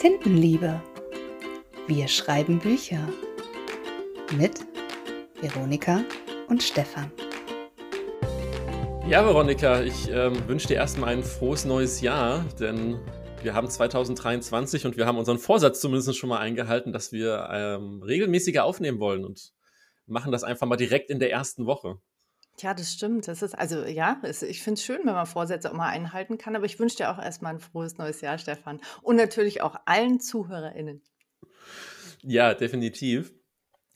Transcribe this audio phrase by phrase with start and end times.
[0.00, 0.80] Tintenliebe.
[1.86, 3.06] Wir schreiben Bücher.
[4.34, 4.60] Mit
[5.42, 6.02] Veronika
[6.48, 7.12] und Stefan.
[9.06, 12.98] Ja, Veronika, ich ähm, wünsche dir erstmal ein frohes neues Jahr, denn
[13.42, 18.02] wir haben 2023 und wir haben unseren Vorsatz zumindest schon mal eingehalten, dass wir ähm,
[18.02, 19.52] regelmäßiger aufnehmen wollen und
[20.06, 21.98] machen das einfach mal direkt in der ersten Woche.
[22.58, 23.26] Ja, das stimmt.
[23.28, 26.36] Das ist, also ja, es, ich finde es schön, wenn man Vorsätze auch mal einhalten
[26.36, 28.80] kann, aber ich wünsche dir auch erstmal ein frohes neues Jahr, Stefan.
[29.02, 31.02] Und natürlich auch allen ZuhörerInnen.
[32.22, 33.32] Ja, definitiv.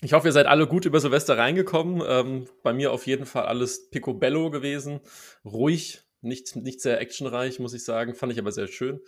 [0.01, 2.02] Ich hoffe, ihr seid alle gut über Silvester reingekommen.
[2.06, 5.01] Ähm, bei mir auf jeden Fall alles picobello gewesen.
[5.45, 8.15] Ruhig, nicht, nicht sehr actionreich, muss ich sagen.
[8.15, 9.01] Fand ich aber sehr schön.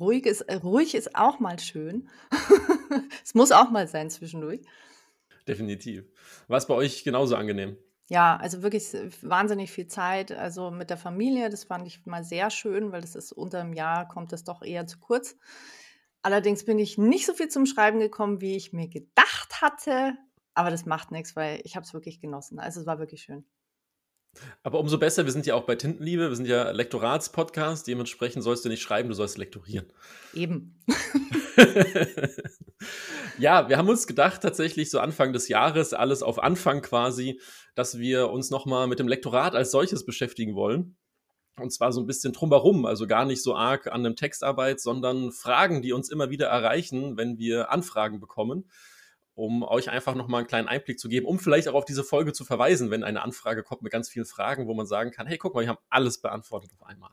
[0.00, 2.08] Ruhig ist, äh, ruhig ist auch mal schön.
[3.24, 4.60] es muss auch mal sein zwischendurch.
[5.46, 6.04] Definitiv.
[6.48, 7.76] War es bei euch genauso angenehm?
[8.08, 8.84] Ja, also wirklich
[9.22, 11.50] wahnsinnig viel Zeit, also mit der Familie.
[11.50, 14.62] Das fand ich mal sehr schön, weil das ist unter einem Jahr kommt das doch
[14.62, 15.36] eher zu kurz.
[16.22, 20.14] Allerdings bin ich nicht so viel zum Schreiben gekommen, wie ich mir gedacht hatte.
[20.54, 22.58] Aber das macht nichts, weil ich habe es wirklich genossen.
[22.60, 23.44] Also es war wirklich schön.
[24.62, 28.64] Aber umso besser, wir sind ja auch bei Tintenliebe, wir sind ja Lektoratspodcast, dementsprechend sollst
[28.64, 29.86] du nicht schreiben, du sollst lektorieren.
[30.34, 30.78] Eben.
[33.38, 37.40] ja, wir haben uns gedacht, tatsächlich so Anfang des Jahres, alles auf Anfang quasi,
[37.74, 40.96] dass wir uns nochmal mit dem Lektorat als solches beschäftigen wollen.
[41.58, 45.32] Und zwar so ein bisschen drumherum, also gar nicht so arg an einem Textarbeit, sondern
[45.32, 48.68] Fragen, die uns immer wieder erreichen, wenn wir Anfragen bekommen
[49.36, 52.32] um euch einfach nochmal einen kleinen Einblick zu geben, um vielleicht auch auf diese Folge
[52.32, 55.36] zu verweisen, wenn eine Anfrage kommt mit ganz vielen Fragen, wo man sagen kann, hey,
[55.38, 57.10] guck mal, wir haben alles beantwortet auf einmal.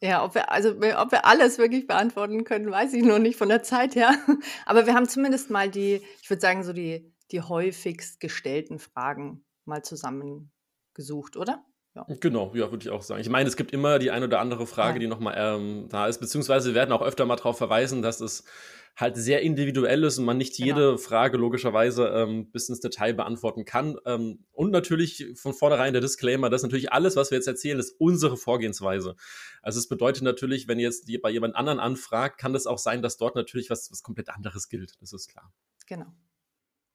[0.00, 3.48] Ja, ob wir, also, ob wir alles wirklich beantworten können, weiß ich noch nicht von
[3.48, 4.12] der Zeit her.
[4.66, 9.44] Aber wir haben zumindest mal die, ich würde sagen, so die, die häufigst gestellten Fragen
[9.64, 11.64] mal zusammengesucht, oder?
[11.94, 12.04] Ja.
[12.20, 13.20] Genau, ja, würde ich auch sagen.
[13.20, 15.00] Ich meine, es gibt immer die eine oder andere Frage, ja.
[15.00, 18.44] die nochmal ähm, da ist, beziehungsweise wir werden auch öfter mal darauf verweisen, dass es
[18.96, 20.96] halt sehr individuell ist und man nicht jede genau.
[20.96, 23.96] Frage logischerweise ähm, bis ins Detail beantworten kann.
[24.06, 27.96] Ähm, und natürlich von vornherein der Disclaimer, dass natürlich alles, was wir jetzt erzählen, ist
[27.98, 29.16] unsere Vorgehensweise.
[29.62, 33.02] Also es bedeutet natürlich, wenn ihr jetzt bei jemand anderen anfragt, kann das auch sein,
[33.02, 34.94] dass dort natürlich was, was komplett anderes gilt.
[35.00, 35.52] Das ist klar.
[35.86, 36.06] Genau.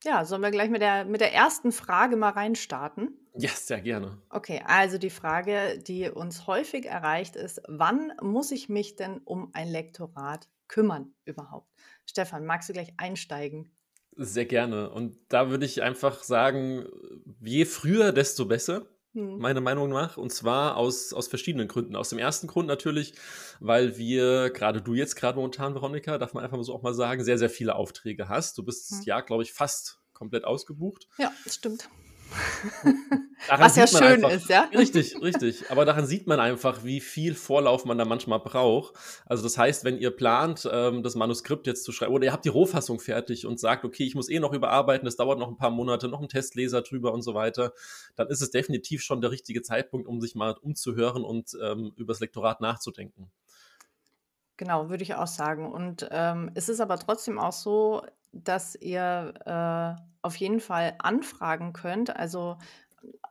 [0.04, 3.18] Ja, sollen wir gleich mit der, mit der ersten Frage mal reinstarten?
[3.34, 4.18] Ja, sehr gerne.
[4.30, 9.50] Okay, also die Frage, die uns häufig erreicht, ist, wann muss ich mich denn um
[9.54, 11.70] ein Lektorat kümmern überhaupt?
[12.06, 13.76] Stefan, magst du gleich einsteigen?
[14.16, 14.90] Sehr gerne.
[14.90, 16.86] Und da würde ich einfach sagen,
[17.42, 19.38] je früher, desto besser hm.
[19.40, 20.18] meiner Meinung nach.
[20.18, 21.96] Und zwar aus, aus verschiedenen Gründen.
[21.96, 23.14] Aus dem ersten Grund natürlich,
[23.60, 27.24] weil wir, gerade du jetzt gerade momentan, Veronika, darf man einfach so auch mal sagen,
[27.24, 28.58] sehr, sehr viele Aufträge hast.
[28.58, 29.02] Du bist hm.
[29.06, 31.08] ja, glaube ich, fast komplett ausgebucht.
[31.18, 31.90] Ja, das stimmt.
[33.58, 34.70] Was ja schön einfach, ist, ja?
[34.76, 35.72] Richtig, richtig.
[35.72, 38.96] Aber daran sieht man einfach, wie viel Vorlauf man da manchmal braucht.
[39.26, 42.46] Also das heißt, wenn ihr plant, ähm, das Manuskript jetzt zu schreiben, oder ihr habt
[42.46, 45.58] die Rohfassung fertig und sagt, okay, ich muss eh noch überarbeiten, das dauert noch ein
[45.58, 47.74] paar Monate, noch ein Testleser drüber und so weiter,
[48.16, 52.14] dann ist es definitiv schon der richtige Zeitpunkt, um sich mal umzuhören und ähm, über
[52.14, 53.32] das Lektorat nachzudenken.
[54.58, 55.72] Genau, würde ich auch sagen.
[55.72, 58.02] Und ähm, es ist aber trotzdem auch so,
[58.34, 62.16] dass ihr äh, auf jeden Fall anfragen könnt.
[62.16, 62.58] Also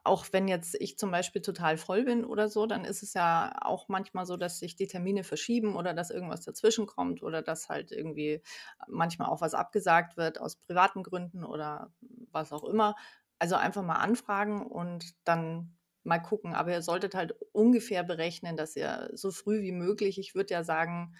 [0.05, 3.53] auch wenn jetzt ich zum Beispiel total voll bin oder so, dann ist es ja
[3.61, 7.69] auch manchmal so, dass sich die Termine verschieben oder dass irgendwas dazwischen kommt oder dass
[7.69, 8.43] halt irgendwie
[8.89, 11.93] manchmal auch was abgesagt wird aus privaten Gründen oder
[12.33, 12.95] was auch immer.
[13.39, 16.55] Also einfach mal anfragen und dann mal gucken.
[16.55, 20.65] Aber ihr solltet halt ungefähr berechnen, dass ihr so früh wie möglich, ich würde ja
[20.65, 21.15] sagen,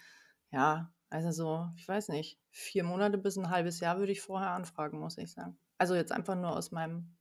[0.51, 4.51] ja, also so, ich weiß nicht, vier Monate bis ein halbes Jahr würde ich vorher
[4.51, 5.59] anfragen, muss ich sagen.
[5.79, 7.17] Also jetzt einfach nur aus meinem,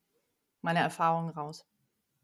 [0.61, 1.65] meiner Erfahrung raus.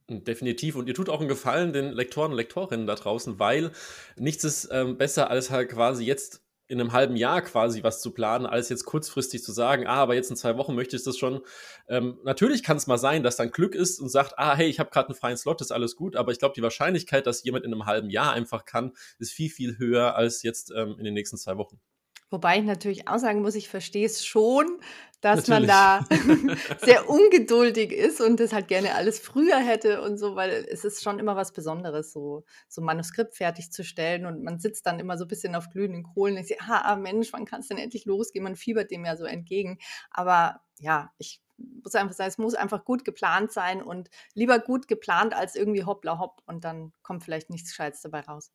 [0.09, 0.75] Hm, definitiv.
[0.75, 3.71] Und ihr tut auch einen Gefallen den Lektoren und Lektorinnen da draußen, weil
[4.17, 6.42] nichts ist ähm, besser als halt quasi jetzt
[6.73, 10.15] in einem halben Jahr quasi was zu planen, als jetzt kurzfristig zu sagen, ah, aber
[10.15, 11.41] jetzt in zwei Wochen möchte ich das schon.
[11.87, 14.79] Ähm, natürlich kann es mal sein, dass dann Glück ist und sagt, ah, hey, ich
[14.79, 17.63] habe gerade einen freien Slot, ist alles gut, aber ich glaube, die Wahrscheinlichkeit, dass jemand
[17.63, 21.13] in einem halben Jahr einfach kann, ist viel, viel höher als jetzt ähm, in den
[21.13, 21.79] nächsten zwei Wochen.
[22.33, 24.79] Wobei ich natürlich auch sagen muss, ich verstehe es schon,
[25.21, 25.69] dass Natürlich.
[25.69, 30.65] man da sehr ungeduldig ist und das halt gerne alles früher hätte und so, weil
[30.67, 34.99] es ist schon immer was Besonderes, so, so ein Manuskript fertigzustellen und man sitzt dann
[34.99, 37.77] immer so ein bisschen auf glühenden Kohlen und sagt, ah, Mensch, wann kann es denn
[37.77, 38.43] endlich losgehen?
[38.43, 39.77] Man fiebert dem ja so entgegen.
[40.09, 41.39] Aber ja, ich
[41.83, 45.83] muss einfach sagen, es muss einfach gut geplant sein und lieber gut geplant als irgendwie
[45.83, 48.51] hoppla hopp und dann kommt vielleicht nichts Gescheites dabei raus.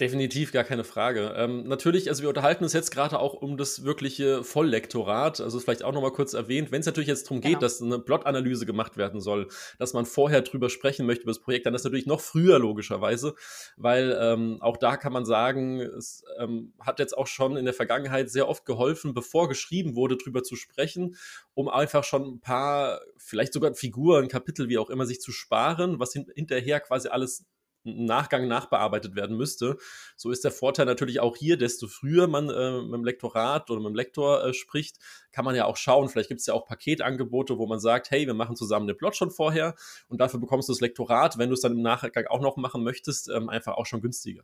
[0.00, 1.34] Definitiv, gar keine Frage.
[1.36, 5.42] Ähm, natürlich, also wir unterhalten uns jetzt gerade auch um das wirkliche Volllektorat.
[5.42, 7.60] Also vielleicht auch nochmal kurz erwähnt, wenn es natürlich jetzt darum geht, genau.
[7.60, 9.48] dass eine Plot-Analyse gemacht werden soll,
[9.78, 13.34] dass man vorher drüber sprechen möchte über das Projekt, dann ist natürlich noch früher logischerweise,
[13.76, 17.74] weil ähm, auch da kann man sagen, es ähm, hat jetzt auch schon in der
[17.74, 21.16] Vergangenheit sehr oft geholfen, bevor geschrieben wurde, drüber zu sprechen,
[21.52, 26.00] um einfach schon ein paar, vielleicht sogar Figuren, Kapitel, wie auch immer, sich zu sparen,
[26.00, 27.44] was hin hinterher quasi alles
[27.84, 29.76] Nachgang nachbearbeitet werden müsste.
[30.16, 33.80] So ist der Vorteil natürlich auch hier, desto früher man äh, mit dem Lektorat oder
[33.80, 34.98] mit dem Lektor äh, spricht,
[35.32, 38.26] kann man ja auch schauen, vielleicht gibt es ja auch Paketangebote, wo man sagt, hey,
[38.26, 39.74] wir machen zusammen den Plot schon vorher
[40.08, 42.84] und dafür bekommst du das Lektorat, wenn du es dann im Nachgang auch noch machen
[42.84, 44.42] möchtest, ähm, einfach auch schon günstiger.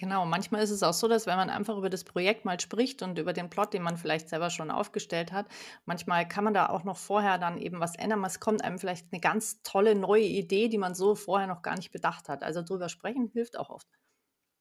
[0.00, 3.02] Genau, manchmal ist es auch so, dass wenn man einfach über das Projekt mal spricht
[3.02, 5.44] und über den Plot, den man vielleicht selber schon aufgestellt hat,
[5.84, 8.24] manchmal kann man da auch noch vorher dann eben was ändern.
[8.24, 11.76] Es kommt einem vielleicht eine ganz tolle neue Idee, die man so vorher noch gar
[11.76, 12.42] nicht bedacht hat.
[12.42, 13.86] Also drüber sprechen hilft auch oft.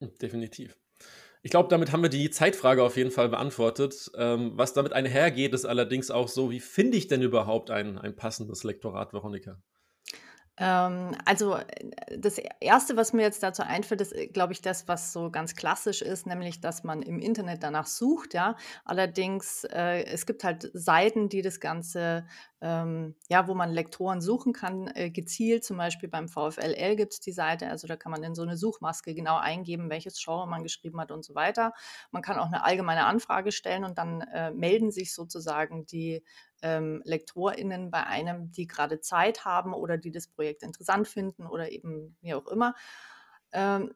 [0.02, 0.78] Hm, definitiv.
[1.42, 4.12] Ich glaube, damit haben wir die Zeitfrage auf jeden Fall beantwortet.
[4.16, 8.14] Ähm, was damit einhergeht, ist allerdings auch so, wie finde ich denn überhaupt ein, ein
[8.14, 9.62] passendes Lektorat, Veronika?
[10.62, 14.88] Ähm, also äh, das Erste, was mir jetzt dazu einfällt, ist, äh, glaube ich, das,
[14.90, 18.34] was so ganz klassisch ist, nämlich, dass man im Internet danach sucht.
[18.34, 22.26] Ja, allerdings äh, es gibt halt Seiten, die das Ganze
[22.62, 25.64] ähm, ja, wo man Lektoren suchen kann, äh, gezielt.
[25.64, 28.58] Zum Beispiel beim VfLL gibt es die Seite, also da kann man in so eine
[28.58, 31.74] Suchmaske genau eingeben, welches Genre man geschrieben hat und so weiter.
[32.12, 36.24] Man kann auch eine allgemeine Anfrage stellen und dann äh, melden sich sozusagen die
[36.62, 41.72] ähm, LektorInnen bei einem, die gerade Zeit haben oder die das Projekt interessant finden oder
[41.72, 42.76] eben wie auch immer.
[43.52, 43.94] Ähm,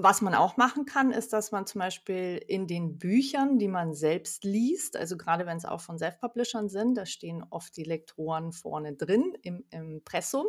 [0.00, 3.94] was man auch machen kann, ist, dass man zum Beispiel in den Büchern, die man
[3.94, 8.52] selbst liest, also gerade wenn es auch von Self-Publishern sind, da stehen oft die Lektoren
[8.52, 10.46] vorne drin im Impressum.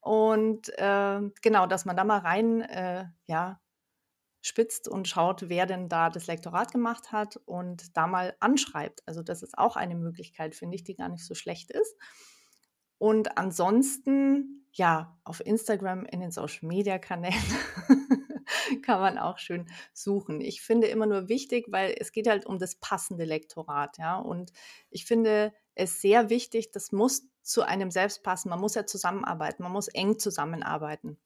[0.00, 3.60] Und äh, genau, dass man da mal rein äh, ja,
[4.46, 9.02] spitzt und schaut, wer denn da das Lektorat gemacht hat und da mal anschreibt.
[9.06, 11.96] Also das ist auch eine Möglichkeit, finde ich, die gar nicht so schlecht ist.
[12.98, 17.34] Und ansonsten, ja, auf Instagram in den Social-Media-Kanälen
[18.82, 20.40] kann man auch schön suchen.
[20.40, 24.16] Ich finde immer nur wichtig, weil es geht halt um das passende Lektorat, ja.
[24.16, 24.52] Und
[24.90, 28.48] ich finde es sehr wichtig, das muss zu einem selbst passen.
[28.48, 31.18] Man muss ja zusammenarbeiten, man muss eng zusammenarbeiten.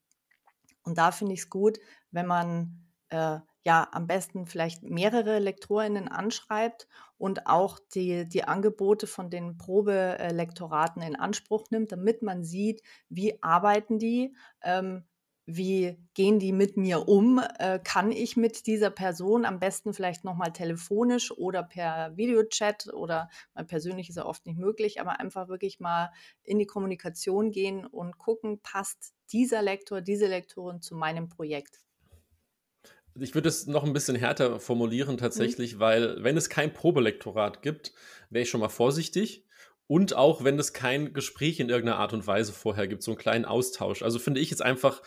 [0.82, 1.78] Und da finde ich es gut,
[2.10, 9.06] wenn man äh, ja am besten vielleicht mehrere LektorInnen anschreibt und auch die, die Angebote
[9.06, 15.04] von den Probelektoraten in Anspruch nimmt, damit man sieht, wie arbeiten die, ähm,
[15.46, 17.40] wie gehen die mit mir um?
[17.58, 23.28] Äh, kann ich mit dieser Person am besten vielleicht nochmal telefonisch oder per Videochat oder
[23.54, 26.12] mal persönlich ist ja oft nicht möglich, aber einfach wirklich mal
[26.44, 31.80] in die Kommunikation gehen und gucken, passt dieser Lektor, diese Lektorin zu meinem Projekt?
[33.18, 35.80] Ich würde es noch ein bisschen härter formulieren tatsächlich, mhm.
[35.80, 37.92] weil wenn es kein Probelektorat gibt,
[38.30, 39.44] wäre ich schon mal vorsichtig.
[39.90, 43.18] Und auch wenn es kein Gespräch in irgendeiner Art und Weise vorher gibt, so einen
[43.18, 44.02] kleinen Austausch.
[44.02, 45.02] Also finde ich jetzt einfach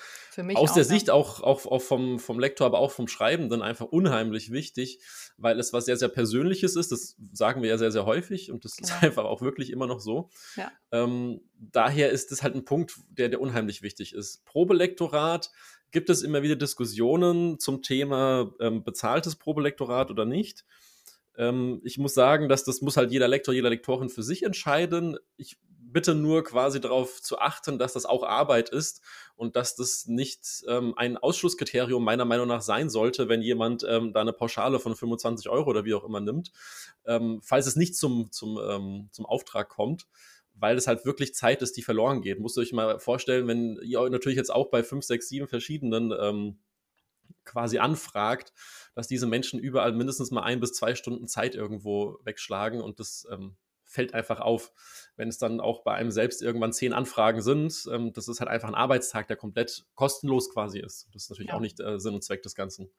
[0.55, 0.83] aus der.
[0.83, 4.99] Sicht auch, auch, auch vom, vom Lektor, aber auch vom Schreibenden einfach unheimlich wichtig,
[5.37, 6.91] weil es was sehr, sehr Persönliches ist.
[6.91, 8.89] Das sagen wir ja sehr, sehr häufig und das genau.
[8.89, 10.29] ist einfach auch wirklich immer noch so.
[10.57, 10.69] Ja.
[10.91, 14.43] Ähm, daher ist es halt ein Punkt, der, der unheimlich wichtig ist.
[14.43, 15.49] Probelektorat
[15.93, 20.65] gibt es immer wieder Diskussionen zum Thema ähm, bezahltes Probelektorat oder nicht.
[21.37, 25.17] Ähm, ich muss sagen, dass das muss halt jeder Lektor, jeder Lektorin für sich entscheiden.
[25.37, 25.57] Ich
[25.93, 29.01] bitte nur quasi darauf zu achten, dass das auch Arbeit ist
[29.35, 34.11] und dass das nicht ähm, ein Ausschlusskriterium meiner Meinung nach sein sollte, wenn jemand ähm,
[34.11, 36.51] da eine Pauschale von 25 Euro oder wie auch immer nimmt,
[37.05, 40.07] ähm, falls es nicht zum, zum, ähm, zum Auftrag kommt
[40.53, 42.39] weil es halt wirklich Zeit ist, die verloren geht.
[42.39, 46.13] Musst du euch mal vorstellen, wenn ihr natürlich jetzt auch bei 5, 6, 7 verschiedenen
[46.19, 46.59] ähm,
[47.45, 48.53] quasi anfragt,
[48.95, 53.27] dass diese Menschen überall mindestens mal ein bis zwei Stunden Zeit irgendwo wegschlagen und das
[53.31, 54.71] ähm, fällt einfach auf.
[55.15, 58.49] Wenn es dann auch bei einem selbst irgendwann zehn Anfragen sind, ähm, das ist halt
[58.49, 61.07] einfach ein Arbeitstag, der komplett kostenlos quasi ist.
[61.13, 61.55] Das ist natürlich ja.
[61.55, 62.89] auch nicht äh, Sinn und Zweck des Ganzen.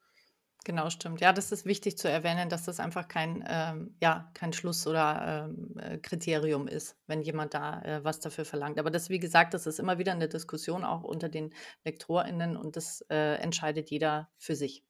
[0.64, 1.20] Genau, stimmt.
[1.20, 5.48] Ja, das ist wichtig zu erwähnen, dass das einfach kein, ähm, ja, kein Schluss oder
[5.50, 8.78] ähm, äh, Kriterium ist, wenn jemand da äh, was dafür verlangt.
[8.78, 11.52] Aber das, wie gesagt, das ist immer wieder eine Diskussion auch unter den
[11.84, 14.82] LektorInnen und das äh, entscheidet jeder für sich.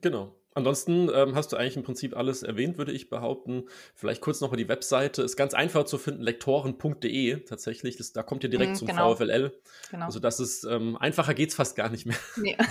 [0.00, 0.36] Genau.
[0.56, 3.64] Ansonsten ähm, hast du eigentlich im Prinzip alles erwähnt, würde ich behaupten.
[3.96, 5.22] Vielleicht kurz noch mal die Webseite.
[5.22, 7.96] Ist ganz einfach zu finden, lektoren.de tatsächlich.
[7.96, 9.16] Das, da kommt ihr direkt mm, zum genau.
[9.16, 9.52] VFLL.
[9.90, 10.06] Genau.
[10.06, 12.16] Also das ist, ähm, einfacher geht es fast gar nicht mehr.
[12.36, 12.56] Nee.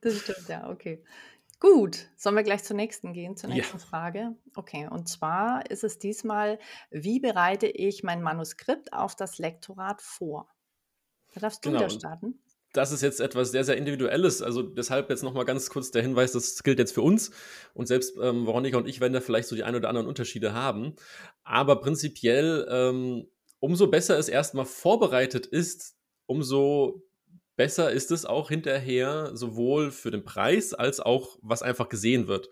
[0.00, 1.02] Das stimmt, ja, okay.
[1.60, 3.84] Gut, sollen wir gleich zur nächsten gehen, zur nächsten ja.
[3.84, 4.34] Frage?
[4.54, 6.58] Okay, und zwar ist es diesmal,
[6.90, 10.48] wie bereite ich mein Manuskript auf das Lektorat vor?
[11.34, 11.80] Da darfst du genau.
[11.80, 12.40] wieder starten.
[12.72, 14.42] das ist jetzt etwas sehr, sehr Individuelles.
[14.42, 17.30] Also deshalb jetzt nochmal ganz kurz der Hinweis, das gilt jetzt für uns.
[17.74, 20.54] Und selbst ähm, Veronika und ich werden da vielleicht so die ein oder anderen Unterschiede
[20.54, 20.94] haben.
[21.42, 23.28] Aber prinzipiell, ähm,
[23.58, 27.02] umso besser es erstmal vorbereitet ist, umso
[27.60, 32.48] besser ist es auch hinterher, sowohl für den Preis als auch, was einfach gesehen wird.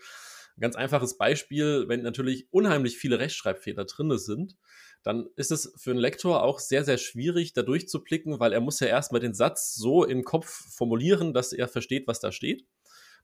[0.59, 4.59] Ein ganz einfaches Beispiel, wenn natürlich unheimlich viele Rechtschreibfehler drin sind,
[5.03, 8.81] dann ist es für einen Lektor auch sehr, sehr schwierig, da durchzublicken, weil er muss
[8.81, 12.67] ja erstmal den Satz so im Kopf formulieren, dass er versteht, was da steht.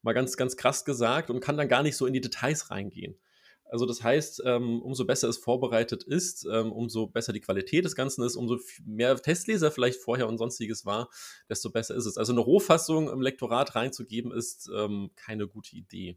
[0.00, 3.20] Mal ganz, ganz krass gesagt und kann dann gar nicht so in die Details reingehen.
[3.64, 7.96] Also das heißt, ähm, umso besser es vorbereitet ist, ähm, umso besser die Qualität des
[7.96, 11.08] Ganzen ist, umso mehr Testleser vielleicht vorher und sonstiges war,
[11.48, 12.18] desto besser ist es.
[12.18, 16.16] Also eine Rohfassung im Lektorat reinzugeben, ist ähm, keine gute Idee.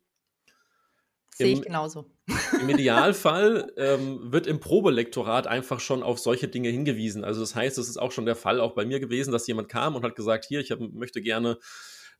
[1.37, 2.05] Sehe ich genauso.
[2.59, 7.23] Im Idealfall ähm, wird im Probelektorat einfach schon auf solche Dinge hingewiesen.
[7.23, 9.69] Also das heißt, es ist auch schon der Fall auch bei mir gewesen, dass jemand
[9.69, 11.59] kam und hat gesagt, hier, ich hab, möchte gerne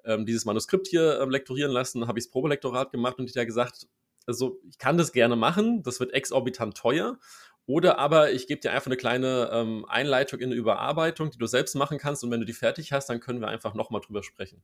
[0.06, 3.48] ähm, dieses Manuskript hier ähm, lektorieren lassen, habe ich das Probelektorat gemacht und ich habe
[3.48, 3.88] gesagt,
[4.28, 7.18] also ich kann das gerne machen, das wird exorbitant teuer.
[7.66, 11.48] Oder aber ich gebe dir einfach eine kleine ähm, Einleitung in eine Überarbeitung, die du
[11.48, 14.24] selbst machen kannst und wenn du die fertig hast, dann können wir einfach nochmal drüber
[14.24, 14.64] sprechen.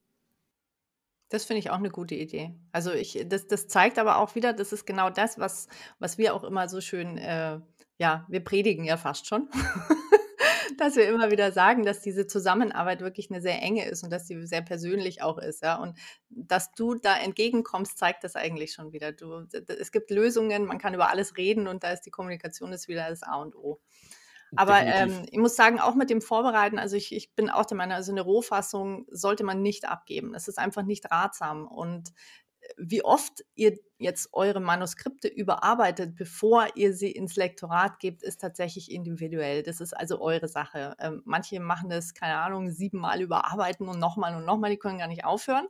[1.27, 2.53] Das finde ich auch eine gute Idee.
[2.72, 5.67] Also ich das das zeigt aber auch wieder, das ist genau das, was
[6.00, 7.60] was wir auch immer so schön, äh
[8.00, 9.50] ja, wir predigen ja fast schon,
[10.80, 14.27] dass wir immer wieder sagen, dass diese Zusammenarbeit wirklich eine sehr enge ist und dass
[14.27, 15.75] sie sehr persönlich auch ist, ja.
[15.75, 15.98] Und
[16.30, 19.12] dass du da entgegenkommst, zeigt das eigentlich schon wieder.
[19.12, 22.88] Du es gibt Lösungen, man kann über alles reden und da ist die Kommunikation ist
[22.88, 23.80] wieder das A und O.
[24.56, 27.77] Aber ähm, ich muss sagen, auch mit dem Vorbereiten, also ich, ich bin auch der
[27.77, 30.36] Meinung, also eine Rohfassung sollte man nicht abgeben.
[30.36, 31.68] Es ist einfach nicht ratsam.
[31.68, 32.13] Und
[32.77, 38.91] wie oft ihr jetzt eure Manuskripte überarbeitet, bevor ihr sie ins Lektorat gebt, ist tatsächlich
[38.91, 39.63] individuell.
[39.63, 40.96] Das ist also eure Sache.
[41.00, 45.08] Ähm, manche machen das, keine Ahnung, siebenmal überarbeiten und nochmal und nochmal, die können gar
[45.08, 45.67] nicht aufhören.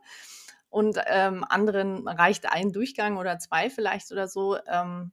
[0.68, 4.56] Und ähm, anderen reicht ein Durchgang oder zwei vielleicht oder so.
[4.66, 5.12] Ähm,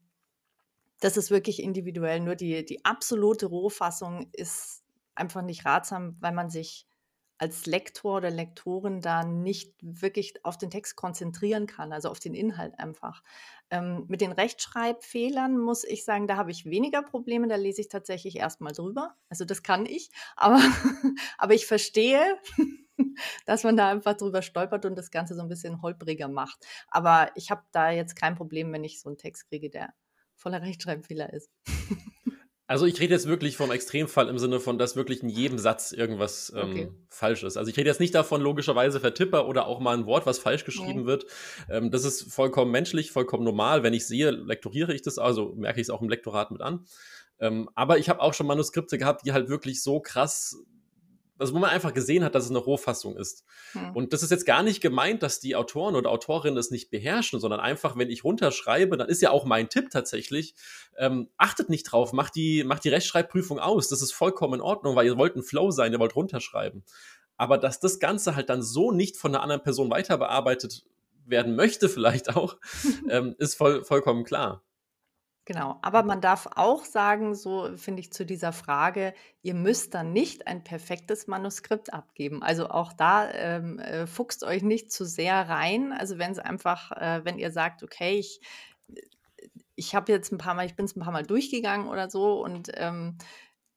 [0.99, 2.19] das ist wirklich individuell.
[2.19, 4.83] Nur die, die absolute Rohfassung ist
[5.13, 6.87] einfach nicht ratsam, weil man sich
[7.41, 12.35] als Lektor oder Lektorin da nicht wirklich auf den Text konzentrieren kann, also auf den
[12.35, 13.23] Inhalt einfach.
[13.71, 17.89] Ähm, mit den Rechtschreibfehlern muss ich sagen, da habe ich weniger Probleme, da lese ich
[17.89, 19.15] tatsächlich erstmal drüber.
[19.27, 20.61] Also das kann ich, aber,
[21.39, 22.37] aber ich verstehe,
[23.47, 26.63] dass man da einfach drüber stolpert und das Ganze so ein bisschen holpriger macht.
[26.89, 29.95] Aber ich habe da jetzt kein Problem, wenn ich so einen Text kriege, der
[30.35, 31.49] voller Rechtschreibfehler ist.
[32.71, 35.91] Also ich rede jetzt wirklich vom Extremfall im Sinne von, dass wirklich in jedem Satz
[35.91, 36.91] irgendwas ähm, okay.
[37.09, 37.57] falsch ist.
[37.57, 40.63] Also ich rede jetzt nicht davon, logischerweise Vertipper oder auch mal ein Wort, was falsch
[40.63, 41.05] geschrieben nee.
[41.05, 41.25] wird.
[41.69, 43.83] Ähm, das ist vollkommen menschlich, vollkommen normal.
[43.83, 46.85] Wenn ich sehe, lektoriere ich das, also merke ich es auch im Lektorat mit an.
[47.41, 50.55] Ähm, aber ich habe auch schon Manuskripte gehabt, die halt wirklich so krass
[51.41, 53.43] also wo man einfach gesehen hat, dass es eine Rohfassung ist.
[53.73, 53.95] Hm.
[53.95, 57.39] Und das ist jetzt gar nicht gemeint, dass die Autoren oder Autorinnen es nicht beherrschen,
[57.39, 60.55] sondern einfach, wenn ich runterschreibe, dann ist ja auch mein Tipp tatsächlich,
[60.97, 63.89] ähm, achtet nicht drauf, macht die, macht die Rechtschreibprüfung aus.
[63.89, 66.85] Das ist vollkommen in Ordnung, weil ihr wollt ein Flow sein, ihr wollt runterschreiben.
[67.37, 70.85] Aber dass das Ganze halt dann so nicht von einer anderen Person weiter bearbeitet
[71.25, 72.57] werden möchte, vielleicht auch,
[73.09, 74.63] ähm, ist voll, vollkommen klar.
[75.45, 80.13] Genau, aber man darf auch sagen, so finde ich zu dieser Frage, ihr müsst dann
[80.13, 82.43] nicht ein perfektes Manuskript abgeben.
[82.43, 85.93] Also auch da ähm, äh, fuchst euch nicht zu sehr rein.
[85.93, 88.39] Also wenn es einfach, äh, wenn ihr sagt, okay, ich,
[89.75, 92.43] ich habe jetzt ein paar Mal, ich bin es ein paar Mal durchgegangen oder so
[92.43, 93.17] und ähm,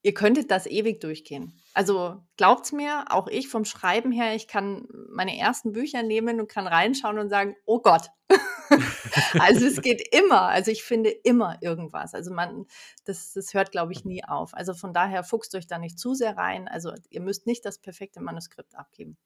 [0.04, 1.58] ihr könntet das ewig durchgehen.
[1.72, 6.48] Also glaubt's mir, auch ich vom Schreiben her, ich kann meine ersten Bücher nehmen und
[6.48, 8.10] kann reinschauen und sagen, oh Gott.
[9.40, 10.42] also es geht immer.
[10.42, 12.14] Also ich finde immer irgendwas.
[12.14, 12.66] Also man,
[13.06, 14.54] das, das hört, glaube ich, nie auf.
[14.54, 16.68] Also von daher fuchst euch da nicht zu sehr rein.
[16.68, 19.16] Also ihr müsst nicht das perfekte Manuskript abgeben.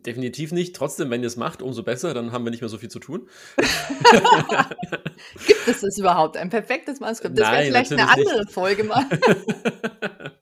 [0.00, 0.74] Definitiv nicht.
[0.74, 2.98] Trotzdem, wenn ihr es macht, umso besser, dann haben wir nicht mehr so viel zu
[2.98, 3.28] tun.
[5.46, 6.38] Gibt es das überhaupt?
[6.38, 7.38] Ein perfektes Manuskript?
[7.38, 8.52] Das wäre vielleicht eine andere nicht.
[8.52, 9.04] Folge mal.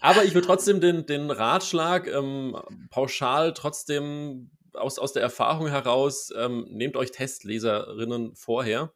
[0.00, 2.60] Aber ich will trotzdem den, den Ratschlag ähm,
[2.90, 8.92] pauschal trotzdem aus, aus der Erfahrung heraus, ähm, nehmt euch Testleserinnen vorher.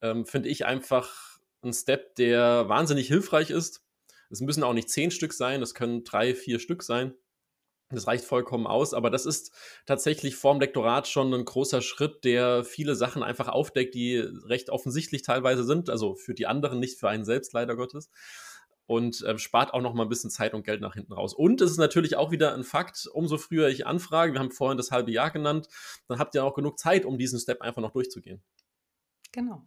[0.00, 3.82] Ähm, Finde ich einfach ein Step, der wahnsinnig hilfreich ist.
[4.30, 7.14] Es müssen auch nicht zehn Stück sein, es können drei, vier Stück sein.
[7.90, 9.50] Das reicht vollkommen aus, aber das ist
[9.86, 15.22] tatsächlich vorm Lektorat schon ein großer Schritt, der viele Sachen einfach aufdeckt, die recht offensichtlich
[15.22, 18.10] teilweise sind, also für die anderen, nicht für einen selbst, leider Gottes.
[18.84, 21.34] Und äh, spart auch noch mal ein bisschen Zeit und Geld nach hinten raus.
[21.34, 24.78] Und es ist natürlich auch wieder ein Fakt, umso früher ich anfrage, wir haben vorhin
[24.78, 25.68] das halbe Jahr genannt,
[26.08, 28.42] dann habt ihr auch genug Zeit, um diesen Step einfach noch durchzugehen.
[29.32, 29.62] Genau.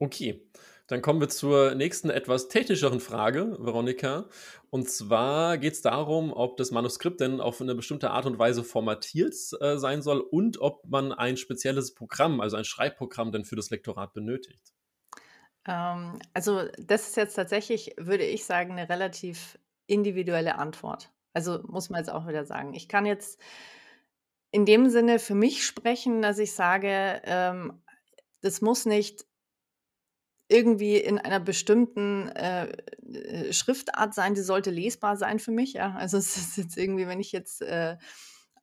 [0.00, 0.50] Okay.
[0.86, 4.28] Dann kommen wir zur nächsten etwas technischeren Frage, Veronika.
[4.68, 8.62] Und zwar geht es darum, ob das Manuskript denn auf eine bestimmte Art und Weise
[8.62, 13.56] formatiert äh, sein soll und ob man ein spezielles Programm, also ein Schreibprogramm, denn für
[13.56, 14.74] das Lektorat benötigt.
[15.66, 21.10] Ähm, also das ist jetzt tatsächlich, würde ich sagen, eine relativ individuelle Antwort.
[21.32, 22.74] Also muss man jetzt auch wieder sagen.
[22.74, 23.40] Ich kann jetzt
[24.50, 27.82] in dem Sinne für mich sprechen, dass ich sage, ähm,
[28.42, 29.24] das muss nicht
[30.48, 35.74] irgendwie in einer bestimmten äh, äh, Schriftart sein, die sollte lesbar sein für mich.
[35.74, 37.96] Ja, also es ist jetzt irgendwie, wenn ich jetzt äh,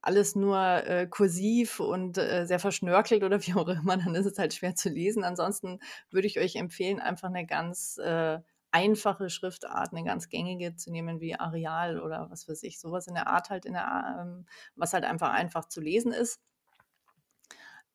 [0.01, 4.37] alles nur äh, kursiv und äh, sehr verschnörkelt oder wie auch immer, dann ist es
[4.37, 5.23] halt schwer zu lesen.
[5.23, 8.39] Ansonsten würde ich euch empfehlen, einfach eine ganz äh,
[8.71, 13.15] einfache Schriftart, eine ganz gängige zu nehmen wie Areal oder was weiß ich, sowas in
[13.15, 14.45] der Art halt, in der, ähm,
[14.75, 16.39] was halt einfach einfach zu lesen ist.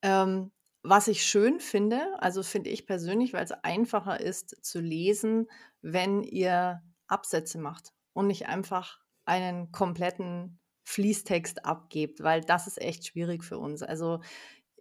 [0.02, 0.52] Ähm,
[0.88, 5.48] was ich schön finde, also finde ich persönlich, weil es einfacher ist zu lesen,
[5.82, 13.06] wenn ihr Absätze macht und nicht einfach einen kompletten Fließtext abgebt, weil das ist echt
[13.06, 13.82] schwierig für uns.
[13.82, 14.20] Also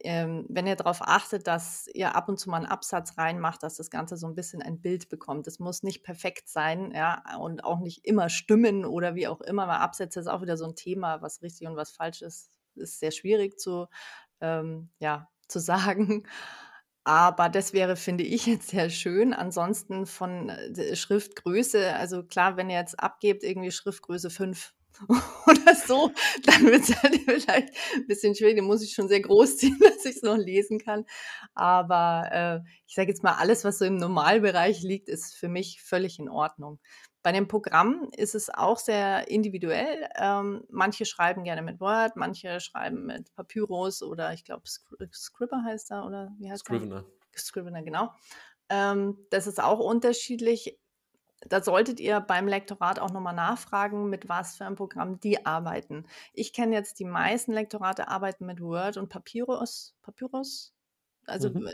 [0.02, 3.78] ähm, wenn ihr darauf achtet, dass ihr ab und zu mal einen Absatz reinmacht, dass
[3.78, 5.48] das Ganze so ein bisschen ein Bild bekommt.
[5.48, 9.68] Es muss nicht perfekt sein, ja, und auch nicht immer stimmen oder wie auch immer.
[9.68, 13.00] Weil Absätze ist auch wieder so ein Thema, was richtig und was falsch ist, ist
[13.00, 13.88] sehr schwierig zu,
[14.42, 16.24] ähm, ja, zu sagen.
[17.06, 19.34] Aber das wäre, finde ich, jetzt sehr schön.
[19.34, 24.74] Ansonsten von äh, Schriftgröße, also klar, wenn ihr jetzt abgebt, irgendwie Schriftgröße 5
[25.48, 26.12] oder so,
[26.44, 28.56] dann wird es halt vielleicht ein bisschen schwierig.
[28.56, 31.06] Den muss ich schon sehr groß ziehen, dass ich es noch lesen kann.
[31.54, 35.82] Aber äh, ich sage jetzt mal, alles, was so im Normalbereich liegt, ist für mich
[35.82, 36.80] völlig in Ordnung.
[37.26, 40.08] Bei dem Programm ist es auch sehr individuell.
[40.16, 45.90] Ähm, manche schreiben gerne mit Word, manche schreiben mit Papyrus oder ich glaube Scribber heißt
[45.90, 46.98] er oder wie heißt Scrivener.
[46.98, 47.40] er?
[47.40, 48.14] Scrivener, genau.
[48.70, 50.78] Ähm, das ist auch unterschiedlich.
[51.50, 56.06] Da solltet ihr beim Lektorat auch nochmal nachfragen, mit was für einem Programm die arbeiten.
[56.32, 59.96] Ich kenne jetzt die meisten Lektorate arbeiten mit Word und Papyrus.
[60.04, 60.76] Papyrus?
[61.26, 61.72] Also mhm.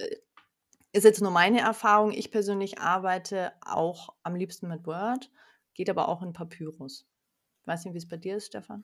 [0.94, 2.12] Ist jetzt nur meine Erfahrung.
[2.12, 5.30] Ich persönlich arbeite auch am liebsten mit Word,
[5.74, 7.08] geht aber auch in Papyrus.
[7.62, 8.84] Ich weiß nicht, wie es bei dir ist, Stefan.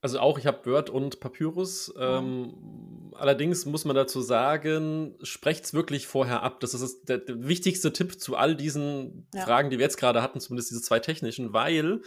[0.00, 1.92] Also auch, ich habe Word und Papyrus.
[1.96, 2.18] Ja.
[2.18, 6.60] Ähm, allerdings muss man dazu sagen, sprecht es wirklich vorher ab.
[6.60, 9.44] Das ist der, der, wichtigste Tipp zu all diesen ja.
[9.44, 12.02] Fragen, die wir jetzt gerade hatten, zumindest diese zwei technischen, weil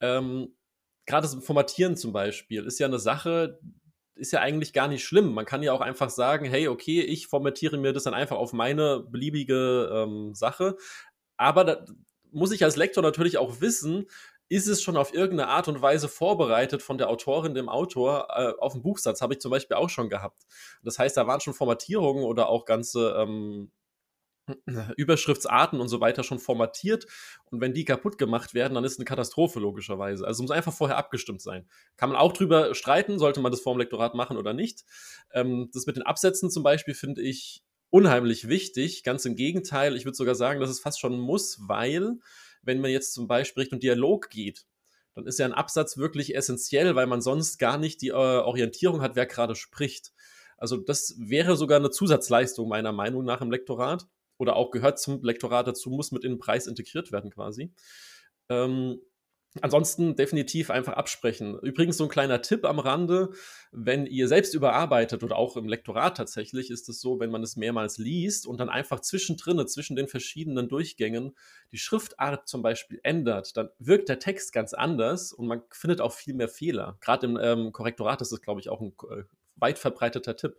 [0.00, 0.54] ähm,
[1.06, 3.58] gerade das Formatieren zum Beispiel ist ja eine Sache,
[4.16, 5.34] ist ja eigentlich gar nicht schlimm.
[5.34, 8.52] Man kann ja auch einfach sagen, hey, okay, ich formatiere mir das dann einfach auf
[8.52, 10.76] meine beliebige ähm, Sache.
[11.36, 11.84] Aber da
[12.30, 14.06] muss ich als Lektor natürlich auch wissen,
[14.48, 18.52] ist es schon auf irgendeine Art und Weise vorbereitet von der Autorin, dem Autor, äh,
[18.60, 19.20] auf den Buchsatz.
[19.20, 20.44] Habe ich zum Beispiel auch schon gehabt.
[20.82, 23.70] Das heißt, da waren schon Formatierungen oder auch ganze ähm,
[24.96, 27.06] Überschriftsarten und so weiter schon formatiert.
[27.50, 30.26] Und wenn die kaputt gemacht werden, dann ist eine Katastrophe, logischerweise.
[30.26, 31.66] Also es muss einfach vorher abgestimmt sein.
[31.96, 34.84] Kann man auch drüber streiten, sollte man das vorm Lektorat machen oder nicht.
[35.32, 39.02] Ähm, das mit den Absätzen zum Beispiel finde ich unheimlich wichtig.
[39.04, 42.18] Ganz im Gegenteil, ich würde sogar sagen, dass es fast schon muss, weil,
[42.62, 44.66] wenn man jetzt zum Beispiel Richtung Dialog geht,
[45.14, 49.00] dann ist ja ein Absatz wirklich essentiell, weil man sonst gar nicht die äh, Orientierung
[49.00, 50.12] hat, wer gerade spricht.
[50.56, 55.22] Also das wäre sogar eine Zusatzleistung meiner Meinung nach im Lektorat oder auch gehört zum
[55.22, 57.72] Lektorat dazu, muss mit in den Preis integriert werden quasi.
[58.48, 59.00] Ähm,
[59.60, 61.56] Ansonsten definitiv einfach absprechen.
[61.60, 63.30] Übrigens so ein kleiner Tipp am Rande,
[63.70, 67.54] wenn ihr selbst überarbeitet oder auch im Lektorat tatsächlich ist es so, wenn man es
[67.54, 71.36] mehrmals liest und dann einfach zwischendrin, zwischen den verschiedenen Durchgängen
[71.70, 76.12] die Schriftart zum Beispiel ändert, dann wirkt der Text ganz anders und man findet auch
[76.12, 76.96] viel mehr Fehler.
[77.00, 79.22] Gerade im ähm, Korrektorat ist das, glaube ich, auch ein äh,
[79.54, 80.56] weit verbreiteter Tipp.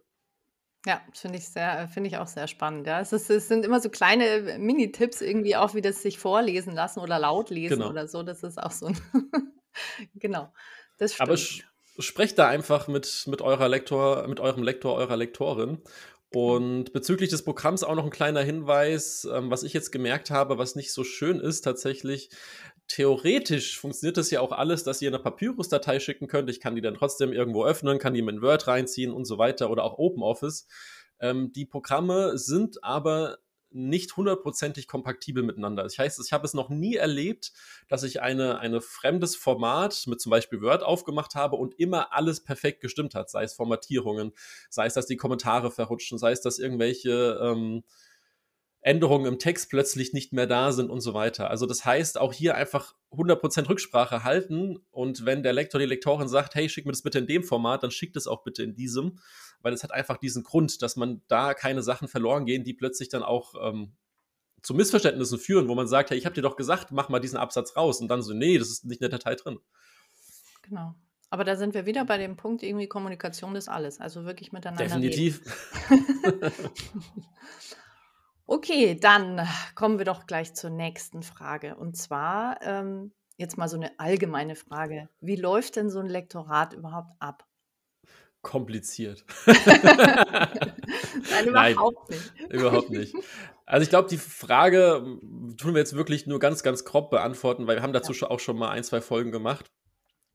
[0.87, 2.99] Ja, finde ich sehr finde ich auch sehr spannend, ja.
[3.01, 6.73] Es ist es sind immer so kleine äh, Mini-Tipps irgendwie auch, wie das sich vorlesen
[6.75, 7.87] lassen oder laut lesen Genau.
[7.87, 8.21] oder so.
[8.21, 8.97] Das ist auch so 'n
[10.15, 10.53] genau,
[10.97, 11.67] das Aber stimmt.
[11.99, 15.81] sprecht da einfach mit mit eurer Lektor mit eurem Lektor, eurer Lektorin.
[16.29, 20.57] Und bezüglich des Programms auch noch ein kleiner Hinweis, ähm, was ich jetzt gemerkt habe,
[20.57, 22.29] was nicht so schön ist tatsächlich.
[22.87, 26.49] Theoretisch funktioniert das ja auch alles, dass ihr eine Papyrus-Datei schicken könnt.
[26.49, 29.71] Ich kann die dann trotzdem irgendwo öffnen, kann die in Word reinziehen und so weiter
[29.71, 30.67] oder auch OpenOffice.
[31.19, 33.39] Ähm, die Programme sind aber
[33.71, 35.83] nicht hundertprozentig kompaktibel miteinander.
[35.83, 37.51] Das heißt, ich habe es noch nie erlebt,
[37.89, 42.41] dass ich eine, eine fremdes Format mit zum Beispiel Word aufgemacht habe und immer alles
[42.41, 44.31] perfekt gestimmt hat, sei es Formatierungen,
[44.69, 47.83] sei es, dass die Kommentare verrutschen, sei es, dass irgendwelche ähm,
[48.85, 51.49] Änderungen im Text plötzlich nicht mehr da sind und so weiter.
[51.49, 56.27] Also das heißt, auch hier einfach 100% Rücksprache halten und wenn der Lektor, die Lektorin
[56.27, 58.75] sagt, hey, schick mir das bitte in dem Format, dann schickt es auch bitte in
[58.75, 59.17] diesem,
[59.61, 63.09] weil es hat einfach diesen Grund, dass man da keine Sachen verloren gehen, die plötzlich
[63.09, 63.95] dann auch ähm,
[64.61, 67.37] zu Missverständnissen führen, wo man sagt, hey, ich habe dir doch gesagt, mach mal diesen
[67.37, 69.57] Absatz raus und dann so, nee, das ist nicht in der Datei drin.
[70.61, 70.93] Genau.
[71.31, 73.99] Aber da sind wir wieder bei dem Punkt, irgendwie Kommunikation ist alles.
[73.99, 74.83] Also wirklich miteinander.
[74.83, 75.41] Definitiv.
[78.45, 81.75] okay, dann kommen wir doch gleich zur nächsten Frage.
[81.75, 85.09] Und zwar ähm, jetzt mal so eine allgemeine Frage.
[85.19, 87.45] Wie läuft denn so ein Lektorat überhaupt ab?
[88.41, 89.25] Kompliziert.
[89.45, 89.57] Nein,
[91.47, 92.53] überhaupt Nein, nicht.
[92.53, 93.15] Überhaupt nicht.
[93.65, 95.17] Also ich glaube, die Frage
[95.57, 98.29] tun wir jetzt wirklich nur ganz, ganz grob beantworten, weil wir haben dazu ja.
[98.29, 99.71] auch schon mal ein, zwei Folgen gemacht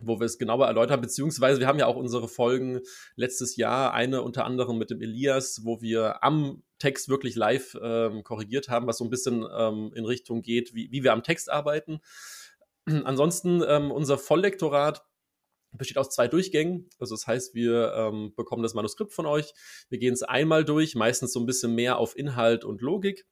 [0.00, 2.80] wo wir es genauer erläutern, beziehungsweise wir haben ja auch unsere Folgen
[3.16, 8.24] letztes Jahr, eine unter anderem mit dem Elias, wo wir am Text wirklich live ähm,
[8.24, 11.50] korrigiert haben, was so ein bisschen ähm, in Richtung geht, wie, wie wir am Text
[11.50, 12.00] arbeiten.
[12.86, 15.04] Ansonsten ähm, unser Volllektorat
[15.72, 16.88] besteht aus zwei Durchgängen.
[16.98, 19.52] Also das heißt, wir ähm, bekommen das Manuskript von euch,
[19.88, 23.26] wir gehen es einmal durch, meistens so ein bisschen mehr auf Inhalt und Logik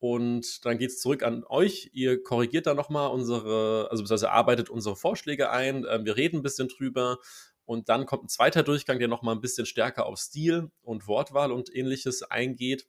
[0.00, 1.90] und dann geht es zurück an euch.
[1.92, 5.84] Ihr korrigiert da nochmal unsere, also beziehungsweise arbeitet unsere Vorschläge ein.
[5.88, 7.18] Ähm, wir reden ein bisschen drüber.
[7.64, 11.52] Und dann kommt ein zweiter Durchgang, der nochmal ein bisschen stärker auf Stil und Wortwahl
[11.52, 12.86] und ähnliches eingeht.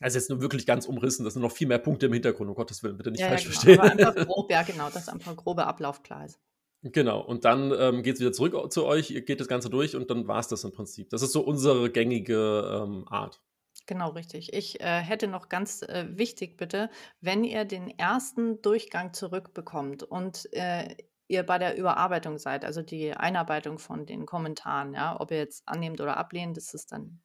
[0.00, 2.56] Also jetzt nur wirklich ganz umrissen, das sind noch viel mehr Punkte im Hintergrund, um
[2.56, 3.60] Gottes Willen, bitte nicht ja, falsch ja, genau.
[3.60, 3.80] verstehen.
[3.80, 6.40] Aber einfach grob, ja, genau, dass einfach grobe Ablauf klar ist.
[6.82, 9.94] Genau, und dann ähm, geht es wieder zurück zu euch, ihr geht das Ganze durch
[9.94, 11.10] und dann war es das im Prinzip.
[11.10, 13.42] Das ist so unsere gängige ähm, Art.
[13.90, 14.52] Genau, richtig.
[14.52, 20.48] Ich äh, hätte noch ganz äh, wichtig bitte, wenn ihr den ersten Durchgang zurückbekommt und
[20.52, 20.94] äh,
[21.26, 25.64] ihr bei der Überarbeitung seid, also die Einarbeitung von den Kommentaren, ja, ob ihr jetzt
[25.66, 27.20] annehmt oder ablehnt, das ist dann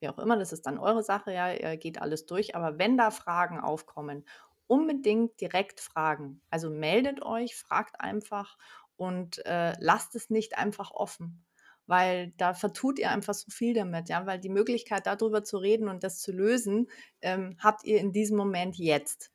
[0.00, 2.54] wie auch immer, das ist dann eure Sache, ja, ihr geht alles durch.
[2.54, 4.26] Aber wenn da Fragen aufkommen,
[4.66, 6.42] unbedingt direkt fragen.
[6.50, 8.58] Also meldet euch, fragt einfach
[8.96, 11.46] und äh, lasst es nicht einfach offen
[11.90, 15.88] weil da vertut ihr einfach so viel damit, ja, weil die Möglichkeit darüber zu reden
[15.88, 16.88] und das zu lösen,
[17.20, 19.32] ähm, habt ihr in diesem Moment jetzt.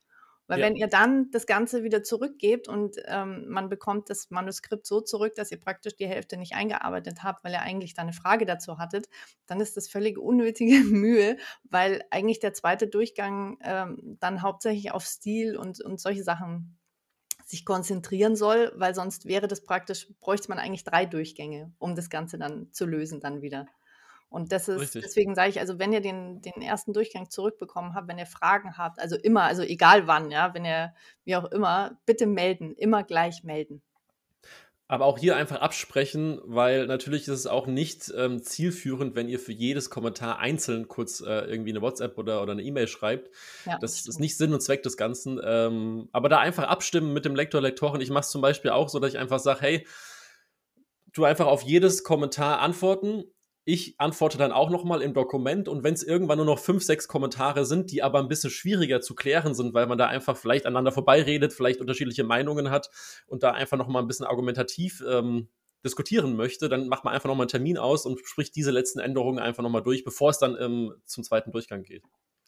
[0.47, 0.65] Weil ja.
[0.65, 5.33] wenn ihr dann das Ganze wieder zurückgebt und ähm, man bekommt das Manuskript so zurück,
[5.35, 8.77] dass ihr praktisch die Hälfte nicht eingearbeitet habt, weil ihr eigentlich da eine Frage dazu
[8.77, 9.09] hattet,
[9.47, 15.03] dann ist das völlig unnötige Mühe, weil eigentlich der zweite Durchgang ähm, dann hauptsächlich auf
[15.05, 16.77] Stil und, und solche Sachen
[17.45, 22.09] sich konzentrieren soll, weil sonst wäre das praktisch, bräuchte man eigentlich drei Durchgänge, um das
[22.09, 23.67] Ganze dann zu lösen dann wieder.
[24.29, 25.03] Und das ist, Richtig.
[25.03, 28.77] deswegen sage ich, also wenn ihr den, den ersten Durchgang zurückbekommen habt, wenn ihr Fragen
[28.77, 33.03] habt, also immer, also egal wann, ja, wenn ihr, wie auch immer, bitte melden, immer
[33.03, 33.81] gleich melden.
[34.87, 39.39] Aber auch hier einfach absprechen, weil natürlich ist es auch nicht ähm, zielführend, wenn ihr
[39.39, 43.31] für jedes Kommentar einzeln kurz äh, irgendwie eine WhatsApp oder, oder eine E-Mail schreibt.
[43.65, 45.41] Ja, das, das ist nicht Sinn und Zweck des Ganzen.
[45.43, 47.99] Ähm, aber da einfach abstimmen mit dem Lektor, Lektorin.
[48.01, 49.87] Ich mache es zum Beispiel auch so, dass ich einfach sage, hey,
[51.13, 53.23] du einfach auf jedes Kommentar antworten
[53.65, 57.07] ich antworte dann auch nochmal im Dokument und wenn es irgendwann nur noch fünf, sechs
[57.07, 60.67] Kommentare sind, die aber ein bisschen schwieriger zu klären sind, weil man da einfach vielleicht
[60.67, 62.91] aneinander vorbeiredet, vielleicht unterschiedliche Meinungen hat
[63.25, 65.49] und da einfach nochmal ein bisschen argumentativ ähm,
[65.83, 69.39] diskutieren möchte, dann macht man einfach nochmal einen Termin aus und spricht diese letzten Änderungen
[69.39, 72.03] einfach nochmal durch, bevor es dann ähm, zum zweiten Durchgang geht.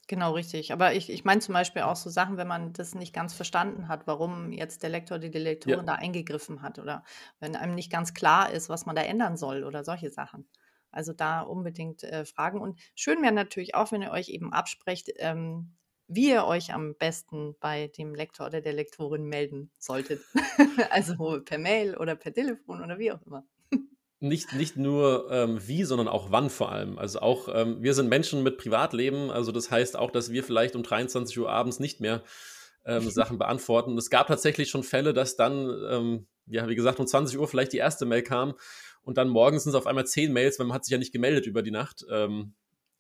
[0.08, 0.72] Genau, richtig.
[0.72, 3.88] Aber ich, ich meine zum Beispiel auch so Sachen, wenn man das nicht ganz verstanden
[3.88, 5.84] hat, warum jetzt der Lektor, die Lektorin ja.
[5.84, 7.04] da eingegriffen hat oder
[7.40, 10.48] wenn einem nicht ganz klar ist, was man da ändern soll oder solche Sachen.
[10.98, 12.60] Also da unbedingt äh, fragen.
[12.60, 15.76] Und schön wäre natürlich auch, wenn ihr euch eben absprecht, ähm,
[16.08, 20.22] wie ihr euch am besten bei dem Lektor oder der Lektorin melden solltet.
[20.90, 23.46] also per Mail oder per Telefon oder wie auch immer.
[24.20, 26.98] Nicht, nicht nur ähm, wie, sondern auch wann vor allem.
[26.98, 30.76] Also auch, ähm, wir sind Menschen mit Privatleben, also das heißt auch, dass wir vielleicht
[30.76, 32.24] um 23 Uhr abends nicht mehr
[32.86, 33.92] ähm, Sachen beantworten.
[33.92, 37.48] Und es gab tatsächlich schon Fälle, dass dann, ähm, ja, wie gesagt, um 20 Uhr
[37.48, 38.56] vielleicht die erste Mail kam
[39.08, 41.14] und dann morgens sind es auf einmal zehn Mails, weil man hat sich ja nicht
[41.14, 42.56] gemeldet über die Nacht, ähm,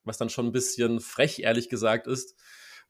[0.06, 2.34] was dann schon ein bisschen frech, ehrlich gesagt ist.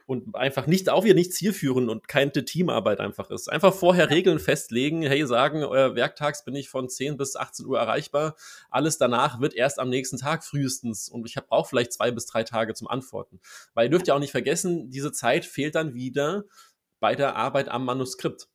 [0.05, 3.49] Und einfach nicht, auch wieder nicht zielführend und keine Teamarbeit einfach ist.
[3.49, 4.11] Einfach vorher.
[4.11, 8.35] Regeln festlegen, hey, sagen, euer Werktags bin ich von 10 bis 18 Uhr erreichbar.
[8.69, 11.09] Alles danach wird erst am nächsten Tag frühestens.
[11.09, 13.39] Und ich brauche vielleicht zwei bis drei Tage zum Antworten.
[13.73, 16.43] Weil ihr dürft ja auch nicht vergessen, diese Zeit fehlt dann wieder
[16.99, 18.47] bei der Arbeit am Manuskript.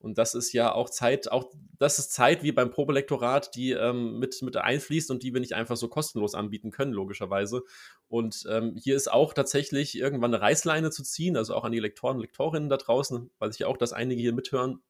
[0.00, 4.18] Und das ist ja auch Zeit, auch das ist Zeit wie beim Probelektorat, die ähm,
[4.18, 7.62] mit, mit einfließt und die wir nicht einfach so kostenlos anbieten können, logischerweise.
[8.08, 11.80] Und ähm, hier ist auch tatsächlich irgendwann eine Reißleine zu ziehen, also auch an die
[11.80, 14.82] Lektoren und Lektorinnen da draußen, weil ich ja auch, dass einige hier mithören.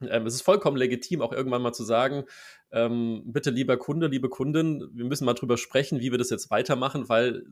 [0.00, 2.24] Ähm, es ist vollkommen legitim, auch irgendwann mal zu sagen,
[2.72, 6.50] ähm, bitte lieber Kunde, liebe Kundin, wir müssen mal drüber sprechen, wie wir das jetzt
[6.50, 7.46] weitermachen, weil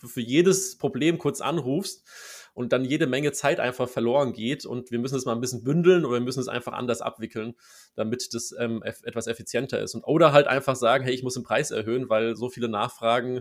[0.00, 2.06] du für jedes Problem kurz anrufst
[2.60, 5.64] und dann jede Menge Zeit einfach verloren geht und wir müssen es mal ein bisschen
[5.64, 7.54] bündeln oder wir müssen es einfach anders abwickeln,
[7.94, 9.94] damit das ähm, etwas effizienter ist.
[9.94, 13.40] Und oder halt einfach sagen, hey, ich muss den Preis erhöhen, weil so viele Nachfragen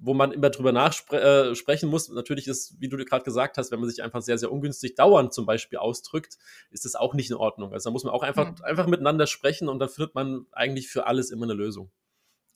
[0.00, 3.78] wo man immer drüber nachsprechen äh, muss, natürlich ist, wie du gerade gesagt hast, wenn
[3.78, 6.36] man sich einfach sehr, sehr ungünstig dauernd zum Beispiel ausdrückt,
[6.72, 7.72] ist das auch nicht in Ordnung.
[7.72, 8.64] Also da muss man auch einfach, mhm.
[8.64, 11.92] einfach miteinander sprechen und dann findet man eigentlich für alles immer eine Lösung.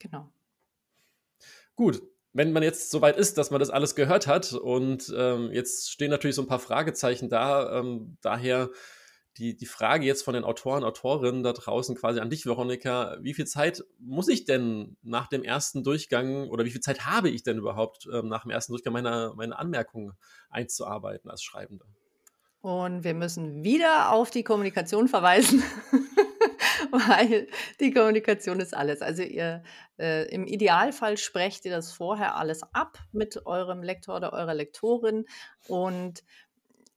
[0.01, 0.33] Genau.
[1.77, 5.91] Gut, wenn man jetzt soweit ist, dass man das alles gehört hat und ähm, jetzt
[5.91, 8.71] stehen natürlich so ein paar Fragezeichen da, ähm, daher
[9.39, 13.35] die, die Frage jetzt von den Autoren, Autorinnen da draußen quasi an dich, Veronika, wie
[13.35, 17.45] viel Zeit muss ich denn nach dem ersten Durchgang oder wie viel Zeit habe ich
[17.45, 20.13] denn überhaupt ähm, nach dem ersten Durchgang meine, meine Anmerkungen
[20.51, 21.85] einzuarbeiten als Schreibende?
[22.61, 25.63] Und wir müssen wieder auf die Kommunikation verweisen,
[26.93, 27.49] weil
[27.81, 29.03] die Kommunikation ist alles.
[29.03, 29.63] Also ihr
[29.99, 35.25] äh, im Idealfall sprecht ihr das vorher alles ab mit eurem Lektor oder eurer Lektorin
[35.67, 36.23] und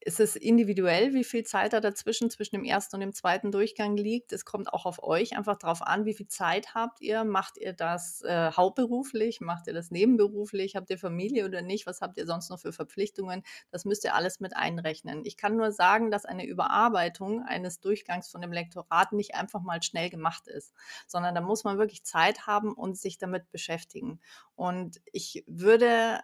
[0.03, 3.95] ist es individuell, wie viel Zeit da dazwischen, zwischen dem ersten und dem zweiten Durchgang
[3.95, 4.33] liegt.
[4.33, 7.23] Es kommt auch auf euch einfach darauf an, wie viel Zeit habt ihr.
[7.23, 9.41] Macht ihr das äh, hauptberuflich?
[9.41, 10.75] Macht ihr das nebenberuflich?
[10.75, 11.85] Habt ihr Familie oder nicht?
[11.85, 13.43] Was habt ihr sonst noch für Verpflichtungen?
[13.69, 15.23] Das müsst ihr alles mit einrechnen.
[15.23, 19.83] Ich kann nur sagen, dass eine Überarbeitung eines Durchgangs von dem Lektorat nicht einfach mal
[19.83, 20.73] schnell gemacht ist,
[21.05, 24.19] sondern da muss man wirklich Zeit haben und sich damit beschäftigen.
[24.55, 26.21] Und ich würde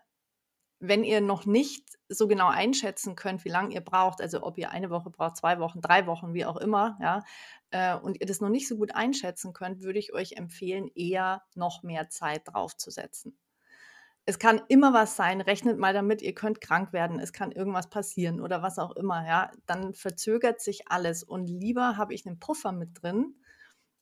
[0.80, 4.72] wenn ihr noch nicht so genau einschätzen könnt, wie lange ihr braucht, also ob ihr
[4.72, 7.24] eine Woche braucht, zwei Wochen, drei Wochen, wie auch immer, ja,
[7.72, 11.44] äh, und ihr das noch nicht so gut einschätzen könnt, würde ich euch empfehlen, eher
[11.56, 13.38] noch mehr Zeit draufzusetzen.
[14.26, 17.90] Es kann immer was sein, rechnet mal damit, ihr könnt krank werden, es kann irgendwas
[17.90, 22.40] passieren oder was auch immer, ja, dann verzögert sich alles und lieber habe ich einen
[22.40, 23.36] Puffer mit drin,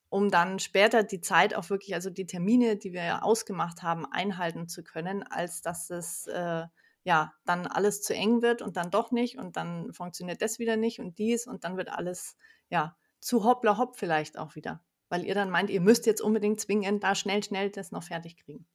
[0.10, 4.06] um dann später die Zeit auch wirklich, also die Termine, die wir ja ausgemacht haben,
[4.06, 6.64] einhalten zu können, als dass es äh,
[7.04, 10.78] ja dann alles zu eng wird und dann doch nicht und dann funktioniert das wieder
[10.78, 12.36] nicht und dies und dann wird alles
[12.70, 16.60] ja zu hoppla hopp vielleicht auch wieder, weil ihr dann meint, ihr müsst jetzt unbedingt
[16.60, 18.68] zwingend da schnell, schnell das noch fertig kriegen.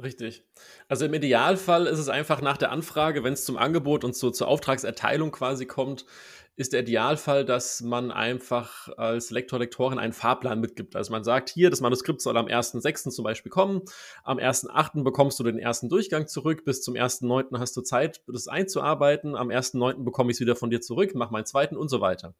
[0.00, 0.44] Richtig.
[0.86, 4.30] Also im Idealfall ist es einfach nach der Anfrage, wenn es zum Angebot und so
[4.30, 6.06] zur Auftragserteilung quasi kommt,
[6.54, 10.94] ist der Idealfall, dass man einfach als Lektor, Lektorin einen Fahrplan mitgibt.
[10.94, 13.10] Also man sagt, hier, das Manuskript soll am 1.6.
[13.10, 13.82] zum Beispiel kommen,
[14.22, 15.02] am 1.8.
[15.02, 17.58] bekommst du den ersten Durchgang zurück, bis zum 1.9.
[17.58, 20.04] hast du Zeit, das einzuarbeiten, am 1.9.
[20.04, 22.34] bekomme ich es wieder von dir zurück, mach meinen zweiten und so weiter.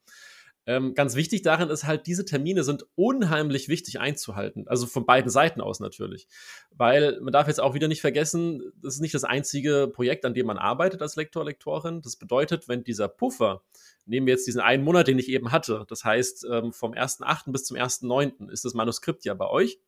[0.69, 4.69] Ähm, ganz wichtig darin ist halt, diese Termine sind unheimlich wichtig einzuhalten.
[4.69, 6.29] Also von beiden Seiten aus natürlich.
[6.71, 10.35] Weil man darf jetzt auch wieder nicht vergessen, das ist nicht das einzige Projekt, an
[10.35, 12.03] dem man arbeitet als Lektor, Lektorin.
[12.03, 13.63] Das bedeutet, wenn dieser Puffer
[14.05, 15.87] nehmen wir jetzt diesen einen Monat, den ich eben hatte.
[15.89, 17.51] Das heißt, ähm, vom 1.8.
[17.51, 18.51] bis zum 1.9.
[18.51, 19.81] ist das Manuskript ja bei euch.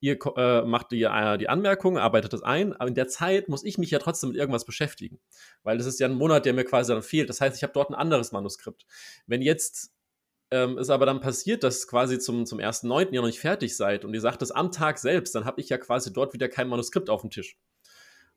[0.00, 3.62] Ihr äh, macht die, äh, die Anmerkung, arbeitet das ein, aber in der Zeit muss
[3.62, 5.20] ich mich ja trotzdem mit irgendwas beschäftigen.
[5.62, 7.28] Weil das ist ja ein Monat, der mir quasi dann fehlt.
[7.28, 8.86] Das heißt, ich habe dort ein anderes Manuskript.
[9.26, 9.94] Wenn jetzt
[10.50, 13.12] ähm, ist aber dann passiert, dass quasi zum, zum 1.9.
[13.12, 15.68] ja noch nicht fertig seid und ihr sagt das am Tag selbst, dann habe ich
[15.68, 17.56] ja quasi dort wieder kein Manuskript auf dem Tisch.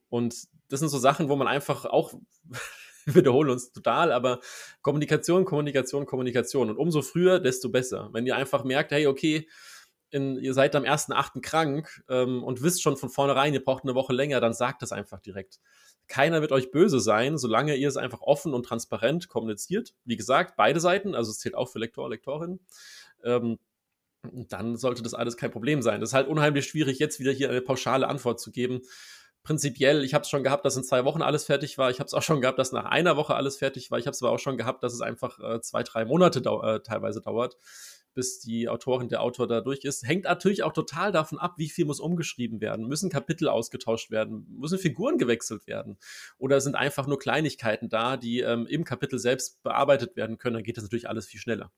[0.09, 0.35] Und
[0.69, 2.13] das sind so Sachen, wo man einfach auch
[3.05, 4.39] wiederholen uns total, aber
[4.81, 6.69] Kommunikation, Kommunikation, Kommunikation.
[6.69, 8.09] Und umso früher, desto besser.
[8.11, 9.47] Wenn ihr einfach merkt, hey, okay,
[10.09, 11.41] in, ihr seid am 1.8.
[11.41, 14.91] krank ähm, und wisst schon von vornherein, ihr braucht eine Woche länger, dann sagt das
[14.91, 15.59] einfach direkt.
[16.07, 19.93] Keiner wird euch böse sein, solange ihr es einfach offen und transparent kommuniziert.
[20.05, 22.59] Wie gesagt, beide Seiten, also es zählt auch für Lektor, Lektorin.
[23.23, 23.59] Ähm,
[24.23, 26.01] dann sollte das alles kein Problem sein.
[26.01, 28.81] Das ist halt unheimlich schwierig, jetzt wieder hier eine pauschale Antwort zu geben
[29.47, 31.89] prinzipiell, ich habe es schon gehabt, dass in zwei Wochen alles fertig war.
[31.89, 33.97] Ich habe es auch schon gehabt, dass nach einer Woche alles fertig war.
[33.97, 36.61] Ich habe es aber auch schon gehabt, dass es einfach äh, zwei, drei Monate dau
[36.61, 37.55] äh, teilweise dauert,
[38.17, 40.05] bis die Autorin, der Autor da durch ist.
[40.05, 42.87] Hängt natürlich auch total davon ab, wie viel muss umgeschrieben werden.
[42.87, 44.47] Müssen Kapitel ausgetauscht werden?
[44.49, 45.99] Müssen Figuren gewechselt werden?
[46.39, 50.55] Oder sind einfach nur Kleinigkeiten da, die ähm, im Kapitel selbst bearbeitet werden können?
[50.55, 51.71] Dann geht das natürlich alles viel schneller.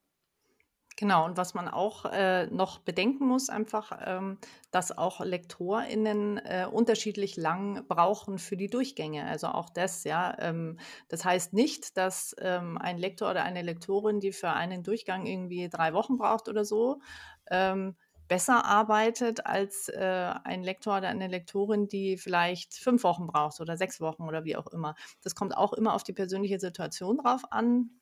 [1.00, 4.38] Genau, und was man auch äh, noch bedenken muss, einfach, ähm,
[4.70, 9.26] dass auch LektorInnen äh, unterschiedlich lang brauchen für die Durchgänge.
[9.26, 10.36] Also auch das, ja.
[10.40, 15.26] Ähm, das heißt nicht, dass ähm, ein Lektor oder eine Lektorin, die für einen Durchgang
[15.26, 17.00] irgendwie drei Wochen braucht oder so,
[17.50, 17.96] ähm,
[18.28, 23.78] besser arbeitet als äh, ein Lektor oder eine Lektorin, die vielleicht fünf Wochen braucht oder
[23.78, 24.96] sechs Wochen oder wie auch immer.
[25.24, 27.99] Das kommt auch immer auf die persönliche Situation drauf an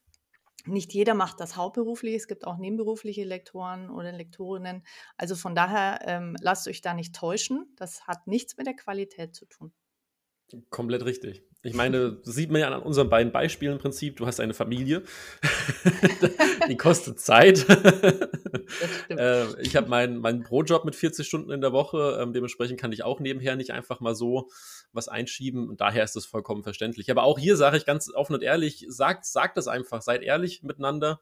[0.68, 2.14] nicht jeder macht das hauptberuflich.
[2.14, 4.84] Es gibt auch nebenberufliche Lektoren oder Lektorinnen.
[5.16, 7.72] Also von daher ähm, lasst euch da nicht täuschen.
[7.76, 9.72] Das hat nichts mit der Qualität zu tun.
[10.70, 11.47] Komplett richtig.
[11.62, 14.16] Ich meine, das sieht man ja an unseren beiden Beispielen im Prinzip.
[14.16, 15.02] Du hast eine Familie,
[16.68, 17.66] die kostet Zeit.
[19.10, 22.18] äh, ich habe meinen mein Brotjob mit 40 Stunden in der Woche.
[22.22, 24.48] Ähm, dementsprechend kann ich auch nebenher nicht einfach mal so
[24.92, 25.68] was einschieben.
[25.68, 27.10] Und daher ist das vollkommen verständlich.
[27.10, 30.62] Aber auch hier sage ich ganz offen und ehrlich, sagt, sagt das einfach, seid ehrlich
[30.62, 31.20] miteinander.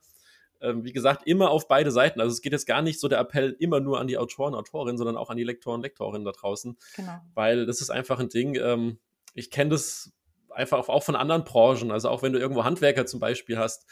[0.60, 2.20] ähm, wie gesagt, immer auf beide Seiten.
[2.20, 4.98] Also es geht jetzt gar nicht so der Appell immer nur an die Autoren, Autorinnen,
[4.98, 6.76] sondern auch an die Lektoren, Lektorinnen da draußen.
[6.96, 7.20] Genau.
[7.34, 8.98] Weil das ist einfach ein Ding, ähm,
[9.34, 10.12] ich kenne das
[10.50, 11.90] einfach auch von anderen Branchen.
[11.90, 13.86] Also auch wenn du irgendwo Handwerker zum Beispiel hast,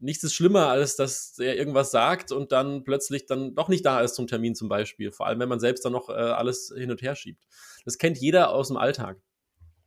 [0.00, 4.00] nichts ist schlimmer, als dass er irgendwas sagt und dann plötzlich dann doch nicht da
[4.00, 5.12] ist zum Termin zum Beispiel.
[5.12, 7.44] Vor allem, wenn man selbst dann noch äh, alles hin und her schiebt.
[7.84, 9.20] Das kennt jeder aus dem Alltag.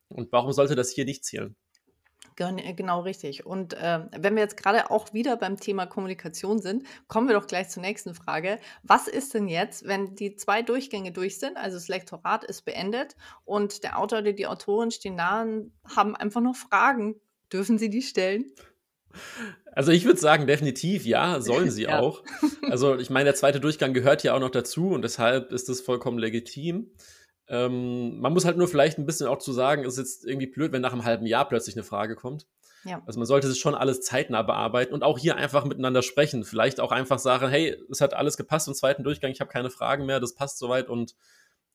[0.10, 1.56] Und warum sollte das hier nicht zählen?
[2.36, 3.46] Genau richtig.
[3.46, 7.48] Und äh, wenn wir jetzt gerade auch wieder beim Thema Kommunikation sind, kommen wir doch
[7.48, 8.60] gleich zur nächsten Frage.
[8.84, 13.16] Was ist denn jetzt, wenn die zwei Durchgänge durch sind, also das Lektorat ist beendet
[13.46, 17.16] und der Autor oder die Autorin stehen da und haben einfach noch Fragen?
[17.54, 18.52] Dürfen sie die stellen?
[19.72, 22.00] Also ich würde sagen, definitiv ja, sollen sie ja.
[22.00, 22.24] auch.
[22.64, 25.80] Also ich meine, der zweite Durchgang gehört ja auch noch dazu und deshalb ist das
[25.80, 26.92] vollkommen legitim.
[27.48, 30.72] Ähm, man muss halt nur vielleicht ein bisschen auch zu sagen, ist jetzt irgendwie blöd,
[30.72, 32.48] wenn nach einem halben Jahr plötzlich eine Frage kommt.
[32.86, 33.02] Ja.
[33.06, 36.44] Also man sollte es schon alles zeitnah bearbeiten und auch hier einfach miteinander sprechen.
[36.44, 39.70] Vielleicht auch einfach sagen, hey, es hat alles gepasst im zweiten Durchgang, ich habe keine
[39.70, 41.16] Fragen mehr, das passt soweit und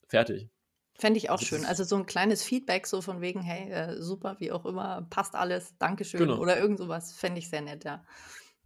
[0.07, 0.49] fertig.
[0.95, 1.65] Fände ich auch schön.
[1.65, 5.35] Also so ein kleines Feedback, so von wegen, hey, äh, super, wie auch immer, passt
[5.35, 6.39] alles, Dankeschön genau.
[6.39, 8.05] oder irgend sowas, fände ich sehr nett, ja.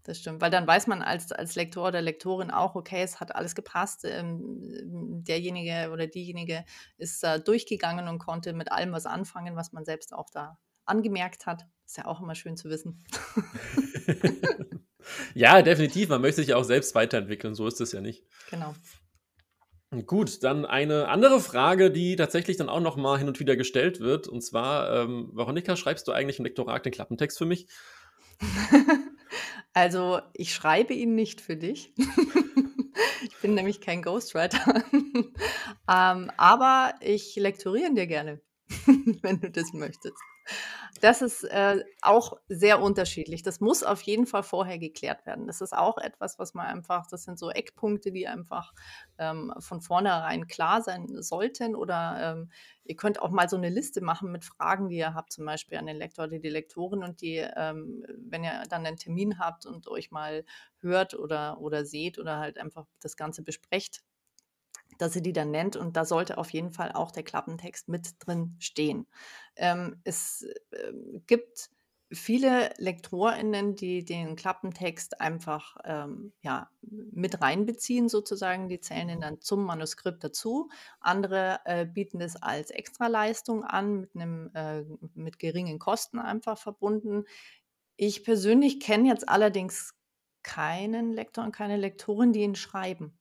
[0.05, 3.35] Das stimmt, weil dann weiß man als, als Lektor oder Lektorin auch, okay, es hat
[3.35, 4.05] alles gepasst.
[4.05, 6.65] Ähm, derjenige oder diejenige
[6.99, 11.47] ist äh, durchgegangen und konnte mit allem was anfangen, was man selbst auch da angemerkt
[11.47, 11.65] hat.
[11.87, 13.03] Ist ja auch immer schön zu wissen.
[15.35, 16.11] ja, definitiv.
[16.11, 17.55] Man möchte sich auch selbst weiterentwickeln.
[17.55, 18.25] So ist es ja nicht.
[18.51, 18.75] Genau.
[20.07, 24.01] Gut, dann eine andere Frage, die tatsächlich dann auch noch mal hin und wieder gestellt
[24.01, 24.29] wird.
[24.29, 27.69] Und zwar, ähm, Veronika, schreibst du eigentlich im Lektorat den Klappentext für mich?
[29.75, 31.93] Also, ich schreibe ihn nicht für dich.
[33.23, 34.83] Ich bin nämlich kein Ghostwriter.
[35.87, 38.41] Ähm, aber ich lektoriere ihn dir gerne,
[39.21, 40.17] wenn du das möchtest.
[41.05, 43.43] Das ist äh, auch sehr unterschiedlich.
[43.43, 45.47] Das muss auf jeden Fall vorher geklärt werden.
[45.47, 48.73] Das ist auch etwas, was man einfach, das sind so Eckpunkte, die einfach
[49.19, 51.77] ähm, von vornherein klar sein sollten.
[51.77, 52.51] Oder ähm,
[52.85, 55.77] ihr könnt auch mal so eine Liste machen mit Fragen, die ihr habt, zum Beispiel
[55.77, 57.05] an den Lektor oder die Lektorin.
[57.05, 60.43] Und die, ähm, wenn ihr dann einen Termin habt und euch mal
[60.79, 64.01] hört oder, oder seht oder halt einfach das Ganze besprecht,
[64.99, 68.15] dass sie die dann nennt und da sollte auf jeden Fall auch der Klappentext mit
[68.21, 69.07] drin stehen.
[69.57, 70.93] Ähm, es äh,
[71.27, 71.71] gibt
[72.15, 78.69] viele LektorInnen, die den Klappentext einfach ähm, ja, mit reinbeziehen, sozusagen.
[78.69, 80.71] Die zählen ihn dann zum Manuskript dazu.
[81.01, 87.25] Andere äh, bieten es als Extraleistung an, mit, einem, äh, mit geringen Kosten einfach verbunden.
[87.97, 89.95] Ich persönlich kenne jetzt allerdings
[90.43, 93.19] keinen Lektor und keine Lektorin, die ihn schreiben.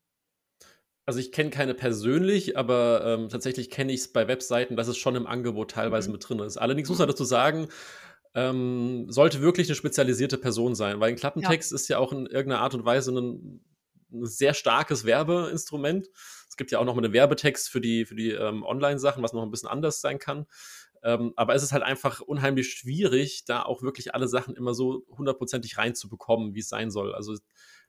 [1.06, 4.98] Also ich kenne keine persönlich, aber ähm, tatsächlich kenne ich es bei Webseiten, dass es
[4.98, 6.14] schon im Angebot teilweise mhm.
[6.14, 6.58] mit drin ist.
[6.58, 7.68] Allerdings muss man dazu sagen,
[8.36, 11.76] ähm, sollte wirklich eine spezialisierte Person sein, weil ein Klappentext ja.
[11.76, 13.62] ist ja auch in irgendeiner Art und Weise ein,
[14.12, 16.08] ein, sehr starkes Werbeinstrument.
[16.48, 19.34] Es gibt ja auch noch mal einen Werbetext für die, für die ähm, Online-Sachen, was
[19.34, 20.46] noch ein bisschen anders sein kann.
[21.04, 25.06] Ähm, aber es ist halt einfach unheimlich schwierig, da auch wirklich alle Sachen immer so
[25.10, 27.14] hundertprozentig reinzubekommen, wie es sein soll.
[27.14, 27.36] Also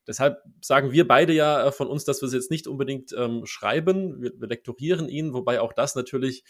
[0.06, 3.46] Deshalb sagen wir beide ja äh, von uns, dass wir es jetzt nicht unbedingt ähm,
[3.46, 4.20] schreiben.
[4.20, 6.44] Wir, wir lektorieren ihn, wobei auch das natürlich,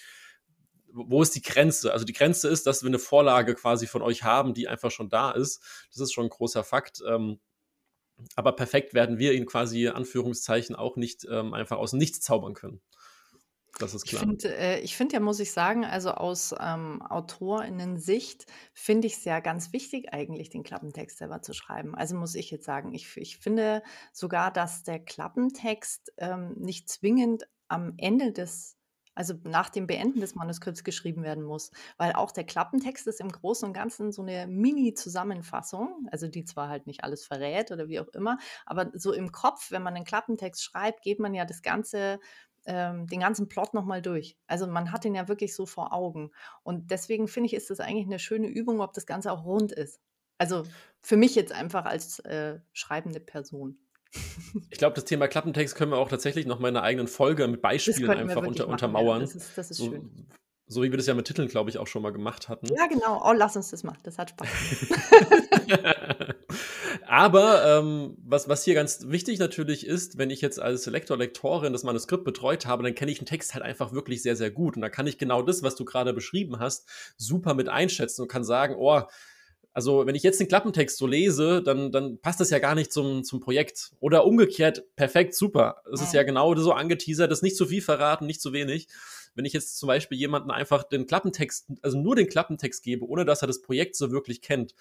[0.92, 1.92] wo ist die Grenze?
[1.92, 5.08] Also die Grenze ist, dass wir eine Vorlage quasi von euch haben, die einfach schon
[5.08, 5.62] da ist.
[5.90, 7.02] Das ist schon ein großer Fakt.
[7.06, 7.40] Ähm,
[8.36, 12.80] aber perfekt werden wir ihn quasi, Anführungszeichen, auch nicht ähm, einfach aus nichts zaubern können.
[13.78, 14.22] Das ist klar.
[14.22, 19.24] Ich finde äh, find ja, muss ich sagen, also aus ähm, AutorInnen-Sicht finde ich es
[19.24, 21.94] ja ganz wichtig, eigentlich den Klappentext selber zu schreiben.
[21.94, 23.82] Also muss ich jetzt sagen, ich, ich finde
[24.12, 28.76] sogar, dass der Klappentext ähm, nicht zwingend am Ende des
[29.14, 33.28] also nach dem Beenden des Manuskripts geschrieben werden muss, weil auch der Klappentext ist im
[33.30, 38.00] Großen und Ganzen so eine Mini-Zusammenfassung, also die zwar halt nicht alles verrät oder wie
[38.00, 41.62] auch immer, aber so im Kopf, wenn man einen Klappentext schreibt, geht man ja das
[41.62, 42.18] ganze
[42.66, 44.37] ähm, den ganzen Plot nochmal durch.
[44.46, 46.31] Also man hat den ja wirklich so vor Augen.
[46.62, 49.72] Und deswegen finde ich, ist das eigentlich eine schöne Übung, ob das Ganze auch rund
[49.72, 50.00] ist.
[50.38, 50.64] Also
[51.03, 53.79] für mich jetzt einfach als äh, schreibende Person.
[54.70, 57.46] Ich glaube, das Thema Klappentext können wir auch tatsächlich noch mal in einer eigenen Folge
[57.48, 59.20] mit Beispielen einfach unter, untermauern.
[59.20, 60.27] Ja, das ist, das ist so, schön.
[60.66, 62.66] So wie wir das ja mit Titeln, glaube ich, auch schon mal gemacht hatten.
[62.74, 63.22] Ja, genau.
[63.24, 63.98] Oh, lass uns das machen.
[64.03, 64.48] Das hat Spaß.
[67.14, 71.72] Aber ähm, was, was hier ganz wichtig natürlich ist, wenn ich jetzt als Lektor, Lektorin
[71.72, 74.74] das Manuskript betreut habe, dann kenne ich den Text halt einfach wirklich sehr, sehr gut.
[74.74, 78.27] Und da kann ich genau das, was du gerade beschrieben hast, super mit einschätzen und
[78.27, 79.03] kann sagen, oh,
[79.72, 82.92] also wenn ich jetzt den Klappentext so lese, dann, dann passt das ja gar nicht
[82.92, 83.93] zum, zum Projekt.
[84.01, 85.82] Oder umgekehrt, perfekt, super.
[85.93, 88.88] Es ist ja genau so angeteasert, das ist nicht zu viel verraten, nicht zu wenig.
[89.36, 93.24] Wenn ich jetzt zum Beispiel jemanden einfach den Klappentext, also nur den Klappentext gebe, ohne
[93.24, 94.74] dass er das Projekt so wirklich kennt,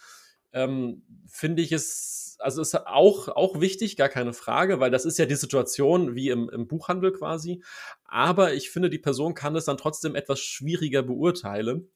[0.54, 5.18] ähm, finde ich es, also ist auch, auch wichtig, gar keine Frage, weil das ist
[5.18, 7.64] ja die Situation wie im, im Buchhandel quasi.
[8.06, 11.90] Aber ich finde, die Person kann es dann trotzdem etwas schwieriger beurteilen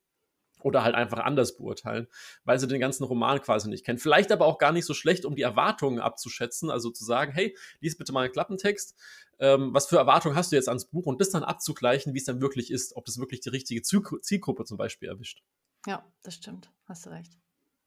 [0.61, 2.07] oder halt einfach anders beurteilen,
[2.43, 4.01] weil sie den ganzen Roman quasi nicht kennt.
[4.01, 7.55] Vielleicht aber auch gar nicht so schlecht, um die Erwartungen abzuschätzen, also zu sagen, hey,
[7.79, 8.95] lies bitte mal einen Klappentext,
[9.39, 12.25] ähm, was für Erwartungen hast du jetzt ans Buch und das dann abzugleichen, wie es
[12.25, 15.43] dann wirklich ist, ob das wirklich die richtige Zielgruppe zum Beispiel erwischt.
[15.85, 17.37] Ja, das stimmt, hast du recht.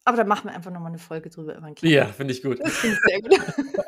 [0.04, 2.58] Aber da machen wir einfach nochmal eine Folge drüber über Ja, finde ich gut.
[2.60, 3.84] Das finde ich sehr gut.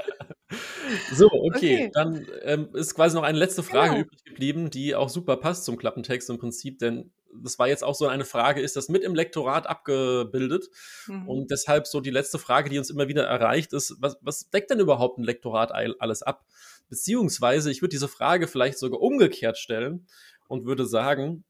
[1.12, 1.90] so, okay, okay.
[1.94, 4.02] dann ähm, ist quasi noch eine letzte Frage genau.
[4.02, 7.94] übrig geblieben, die auch super passt zum Klappentext im Prinzip, denn das war jetzt auch
[7.94, 10.68] so eine Frage, ist das mit im Lektorat abgebildet?
[11.06, 11.28] Mhm.
[11.28, 14.70] Und deshalb so die letzte Frage, die uns immer wieder erreicht, ist, was, was deckt
[14.70, 16.44] denn überhaupt ein Lektorat alles ab?
[16.88, 20.06] Beziehungsweise, ich würde diese Frage vielleicht sogar umgekehrt stellen
[20.48, 21.44] und würde sagen,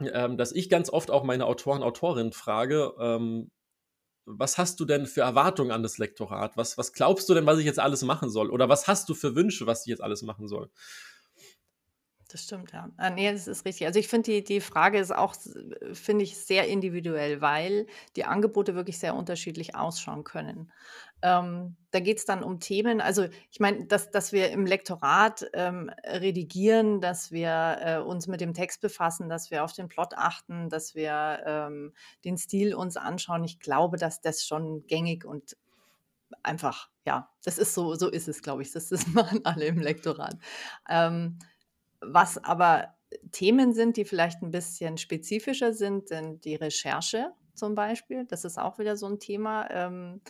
[0.00, 3.50] ähm, dass ich ganz oft auch meine Autoren, Autorinnen frage, ähm,
[4.26, 6.56] was hast du denn für Erwartungen an das Lektorat?
[6.56, 8.50] Was, was glaubst du denn, was ich jetzt alles machen soll?
[8.50, 10.70] Oder was hast du für Wünsche, was ich jetzt alles machen soll?
[12.28, 12.90] Das stimmt, ja.
[12.96, 13.86] Ah, ne, das ist richtig.
[13.86, 15.36] Also, ich finde, die die Frage ist auch,
[15.92, 20.72] finde ich, sehr individuell, weil die Angebote wirklich sehr unterschiedlich ausschauen können.
[21.22, 25.90] Ähm, da es dann um Themen also, ich meine, dass dass wir im Lektorat, ähm,
[26.04, 30.68] redigieren, dass wir, äh, uns mit dem Text befassen, dass wir auf den Plot achten,
[30.68, 31.94] dass wir, ähm,
[32.24, 33.44] den Stil uns anschauen.
[33.44, 35.56] Ich glaube, dass das schon gängig und
[36.42, 38.72] einfach ja, das ist so so ist es, glaube ich.
[38.72, 40.36] Das das machen alle im Lektorat.
[40.88, 41.38] Ähm
[42.00, 42.94] was aber
[43.32, 48.26] Themen sind, die vielleicht ein bisschen spezifischer sind, sind die Recherche zum Beispiel.
[48.26, 50.20] Das ist auch wieder so ein Thema, ähm,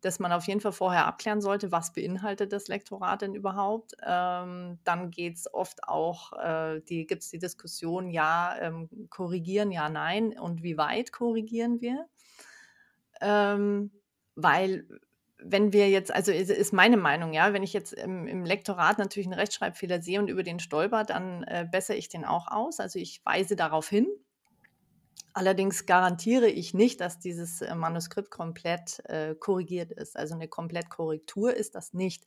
[0.00, 1.72] das man auf jeden Fall vorher abklären sollte.
[1.72, 3.94] Was beinhaltet das Lektorat denn überhaupt?
[4.06, 9.88] Ähm, dann geht es oft auch, äh, gibt es die Diskussion, ja, ähm, korrigieren, ja,
[9.88, 12.06] nein und wie weit korrigieren wir?
[13.20, 13.90] Ähm,
[14.34, 14.86] weil
[15.42, 19.26] wenn wir jetzt, also ist meine Meinung, ja, wenn ich jetzt im, im Lektorat natürlich
[19.26, 22.80] einen Rechtschreibfehler sehe und über den stolper, dann äh, bessere ich den auch aus.
[22.80, 24.06] Also ich weise darauf hin.
[25.32, 30.16] Allerdings garantiere ich nicht, dass dieses äh, Manuskript komplett äh, korrigiert ist.
[30.16, 32.24] Also eine Komplettkorrektur ist das nicht.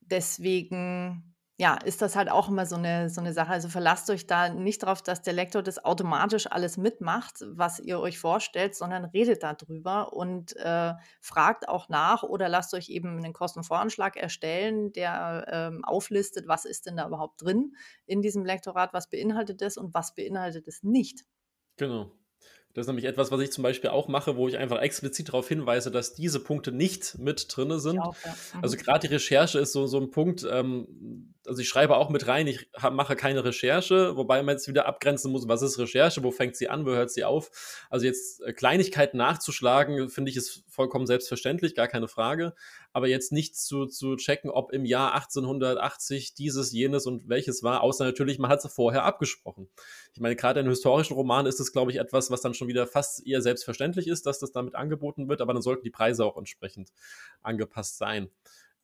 [0.00, 3.52] Deswegen ja, ist das halt auch immer so eine, so eine Sache.
[3.52, 8.00] Also verlasst euch da nicht darauf, dass der Lektor das automatisch alles mitmacht, was ihr
[8.00, 13.32] euch vorstellt, sondern redet darüber und äh, fragt auch nach oder lasst euch eben einen
[13.32, 19.08] Kostenvoranschlag erstellen, der ähm, auflistet, was ist denn da überhaupt drin in diesem Lektorat, was
[19.08, 21.24] beinhaltet es und was beinhaltet es nicht.
[21.76, 22.12] Genau.
[22.74, 25.48] Das ist nämlich etwas, was ich zum Beispiel auch mache, wo ich einfach explizit darauf
[25.48, 28.00] hinweise, dass diese Punkte nicht mit drin sind.
[28.00, 28.32] Auch, ja.
[28.54, 28.62] mhm.
[28.62, 32.26] Also gerade die Recherche ist so, so ein Punkt, ähm, also ich schreibe auch mit
[32.26, 36.30] rein, ich mache keine Recherche, wobei man jetzt wieder abgrenzen muss, was ist Recherche, wo
[36.30, 37.50] fängt sie an, wo hört sie auf.
[37.90, 42.54] Also jetzt äh, Kleinigkeiten nachzuschlagen, finde ich, ist vollkommen selbstverständlich, gar keine Frage.
[42.92, 47.82] Aber jetzt nicht zu, zu checken, ob im Jahr 1880 dieses, jenes und welches war,
[47.82, 49.68] außer natürlich, man hat es vorher abgesprochen.
[50.12, 52.86] Ich meine, gerade in historischen Romanen ist es, glaube ich, etwas, was dann schon wieder
[52.86, 56.36] fast eher selbstverständlich ist, dass das damit angeboten wird, aber dann sollten die Preise auch
[56.36, 56.90] entsprechend
[57.42, 58.30] angepasst sein.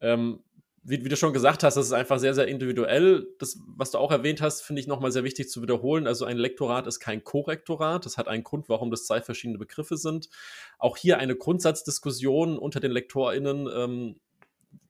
[0.00, 0.42] Ähm,
[0.82, 3.28] wie, wie, du schon gesagt hast, das ist einfach sehr, sehr individuell.
[3.38, 6.06] Das, was du auch erwähnt hast, finde ich nochmal sehr wichtig zu wiederholen.
[6.06, 8.06] Also ein Lektorat ist kein Korrektorat.
[8.06, 10.30] Das hat einen Grund, warum das zwei verschiedene Begriffe sind.
[10.78, 14.20] Auch hier eine Grundsatzdiskussion unter den LektorInnen ähm,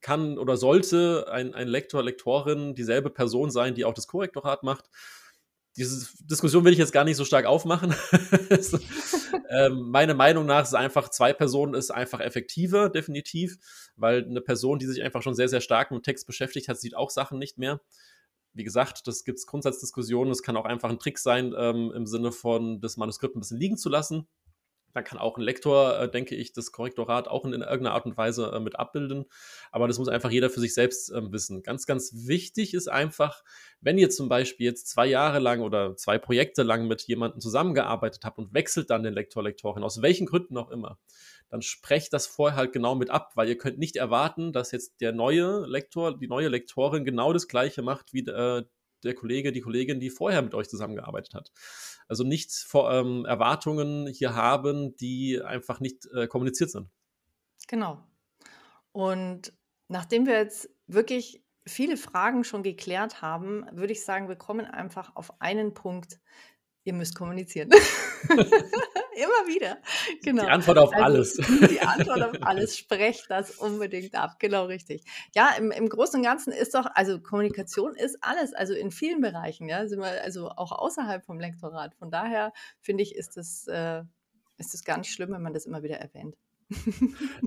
[0.01, 4.91] kann oder sollte ein, ein Lektor, Lektorin dieselbe Person sein, die auch das Korrektorat macht
[5.81, 7.95] diese Diskussion will ich jetzt gar nicht so stark aufmachen.
[9.49, 13.57] ähm, meine Meinung nach ist einfach, zwei Personen ist einfach effektiver, definitiv,
[13.97, 16.95] weil eine Person, die sich einfach schon sehr, sehr stark mit Text beschäftigt hat, sieht
[16.95, 17.81] auch Sachen nicht mehr.
[18.53, 20.31] Wie gesagt, das gibt es Grundsatzdiskussionen.
[20.31, 23.59] Es kann auch einfach ein Trick sein, ähm, im Sinne von das Manuskript ein bisschen
[23.59, 24.29] liegen zu lassen.
[24.93, 28.07] Dann kann auch ein Lektor, äh, denke ich, das Korrektorat auch in, in irgendeiner Art
[28.07, 29.27] und Weise äh, mit abbilden.
[29.71, 31.63] Aber das muss einfach jeder für sich selbst äh, wissen.
[31.63, 33.43] Ganz, ganz wichtig ist einfach,
[33.81, 38.25] wenn ihr zum Beispiel jetzt zwei Jahre lang oder zwei Projekte lang mit jemandem zusammengearbeitet
[38.25, 40.99] habt und wechselt dann den Lektor, Lektorin, aus welchen Gründen auch immer,
[41.49, 45.01] dann sprecht das vorher halt genau mit ab, weil ihr könnt nicht erwarten, dass jetzt
[45.01, 48.65] der neue Lektor, die neue Lektorin genau das Gleiche macht wie äh,
[49.05, 51.53] der Kollege, die Kollegin, die vorher mit euch zusammengearbeitet hat.
[52.09, 56.89] Also nicht vor, ähm, Erwartungen hier haben, die einfach nicht äh, kommuniziert sind.
[57.69, 58.03] Genau.
[58.93, 59.53] Und
[59.89, 65.15] nachdem wir jetzt wirklich viele Fragen schon geklärt haben, würde ich sagen, wir kommen einfach
[65.15, 66.21] auf einen Punkt.
[66.85, 67.71] Ihr müsst kommunizieren.
[69.15, 69.79] Immer wieder.
[70.23, 70.45] Genau.
[70.45, 71.35] Die Antwort auf also, alles.
[71.35, 72.79] Die Antwort auf alles.
[72.79, 74.39] Sprecht das unbedingt ab.
[74.39, 75.03] Genau richtig.
[75.35, 79.21] Ja, im, im Großen und Ganzen ist doch, also Kommunikation ist alles, also in vielen
[79.21, 81.95] Bereichen, ja, sind wir also auch außerhalb vom Lektorat.
[81.95, 84.03] Von daher finde ich, ist das, äh,
[84.59, 86.37] ist das gar nicht schlimm, wenn man das immer wieder erwähnt.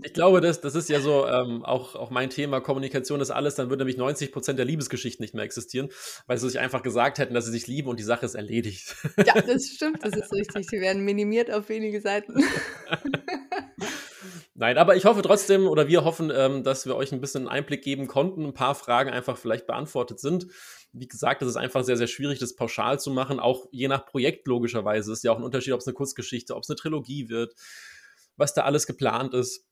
[0.03, 3.55] Ich glaube, das, das ist ja so ähm, auch, auch mein Thema, Kommunikation ist alles,
[3.55, 5.89] dann würde nämlich 90 Prozent der Liebesgeschichten nicht mehr existieren,
[6.28, 8.95] weil sie sich einfach gesagt hätten, dass sie sich lieben und die Sache ist erledigt.
[9.26, 10.69] Ja, das stimmt, das ist richtig.
[10.69, 12.43] Sie werden minimiert auf wenige Seiten.
[14.55, 17.82] Nein, aber ich hoffe trotzdem, oder wir hoffen, ähm, dass wir euch ein bisschen Einblick
[17.82, 20.47] geben konnten, ein paar Fragen einfach vielleicht beantwortet sind.
[20.91, 24.05] Wie gesagt, es ist einfach sehr, sehr schwierig, das pauschal zu machen, auch je nach
[24.05, 25.11] Projekt logischerweise.
[25.11, 27.55] Es ist ja auch ein Unterschied, ob es eine Kurzgeschichte, ob es eine Trilogie wird,
[28.38, 29.67] was da alles geplant ist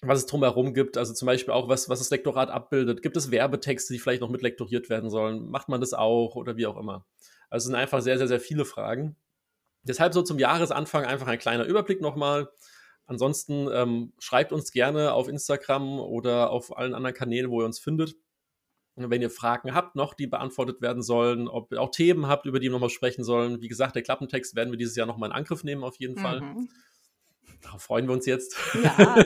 [0.00, 3.02] was es drumherum gibt, also zum Beispiel auch, was, was das Lektorat abbildet.
[3.02, 5.48] Gibt es Werbetexte, die vielleicht noch mit lektoriert werden sollen?
[5.48, 7.06] Macht man das auch oder wie auch immer?
[7.48, 9.16] Also es sind einfach sehr, sehr, sehr viele Fragen.
[9.82, 12.50] Deshalb so zum Jahresanfang einfach ein kleiner Überblick nochmal.
[13.06, 17.78] Ansonsten ähm, schreibt uns gerne auf Instagram oder auf allen anderen Kanälen, wo ihr uns
[17.78, 18.16] findet.
[18.96, 22.58] Wenn ihr Fragen habt noch, die beantwortet werden sollen, ob ihr auch Themen habt, über
[22.58, 23.60] die wir nochmal sprechen sollen.
[23.60, 26.40] Wie gesagt, der Klappentext werden wir dieses Jahr nochmal in Angriff nehmen, auf jeden Fall.
[27.62, 28.56] Darauf freuen wir uns jetzt.
[28.82, 29.16] Ja.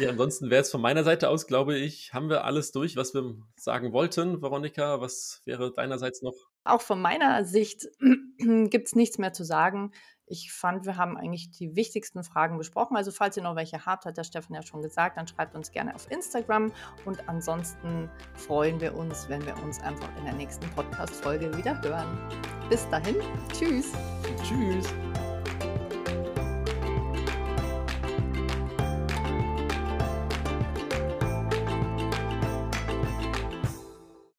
[0.00, 3.14] ja, ansonsten wäre es von meiner Seite aus, glaube ich, haben wir alles durch, was
[3.14, 4.42] wir sagen wollten.
[4.42, 6.34] Veronika, was wäre deinerseits noch?
[6.64, 7.86] Auch von meiner Sicht
[8.38, 9.92] gibt es nichts mehr zu sagen.
[10.26, 12.96] Ich fand, wir haben eigentlich die wichtigsten Fragen besprochen.
[12.96, 15.70] Also falls ihr noch welche habt, hat der Stefan ja schon gesagt, dann schreibt uns
[15.70, 16.72] gerne auf Instagram.
[17.04, 22.18] Und ansonsten freuen wir uns, wenn wir uns einfach in der nächsten Podcast-Folge wieder hören.
[22.70, 23.16] Bis dahin,
[23.52, 23.92] tschüss.
[24.42, 24.86] Tschüss.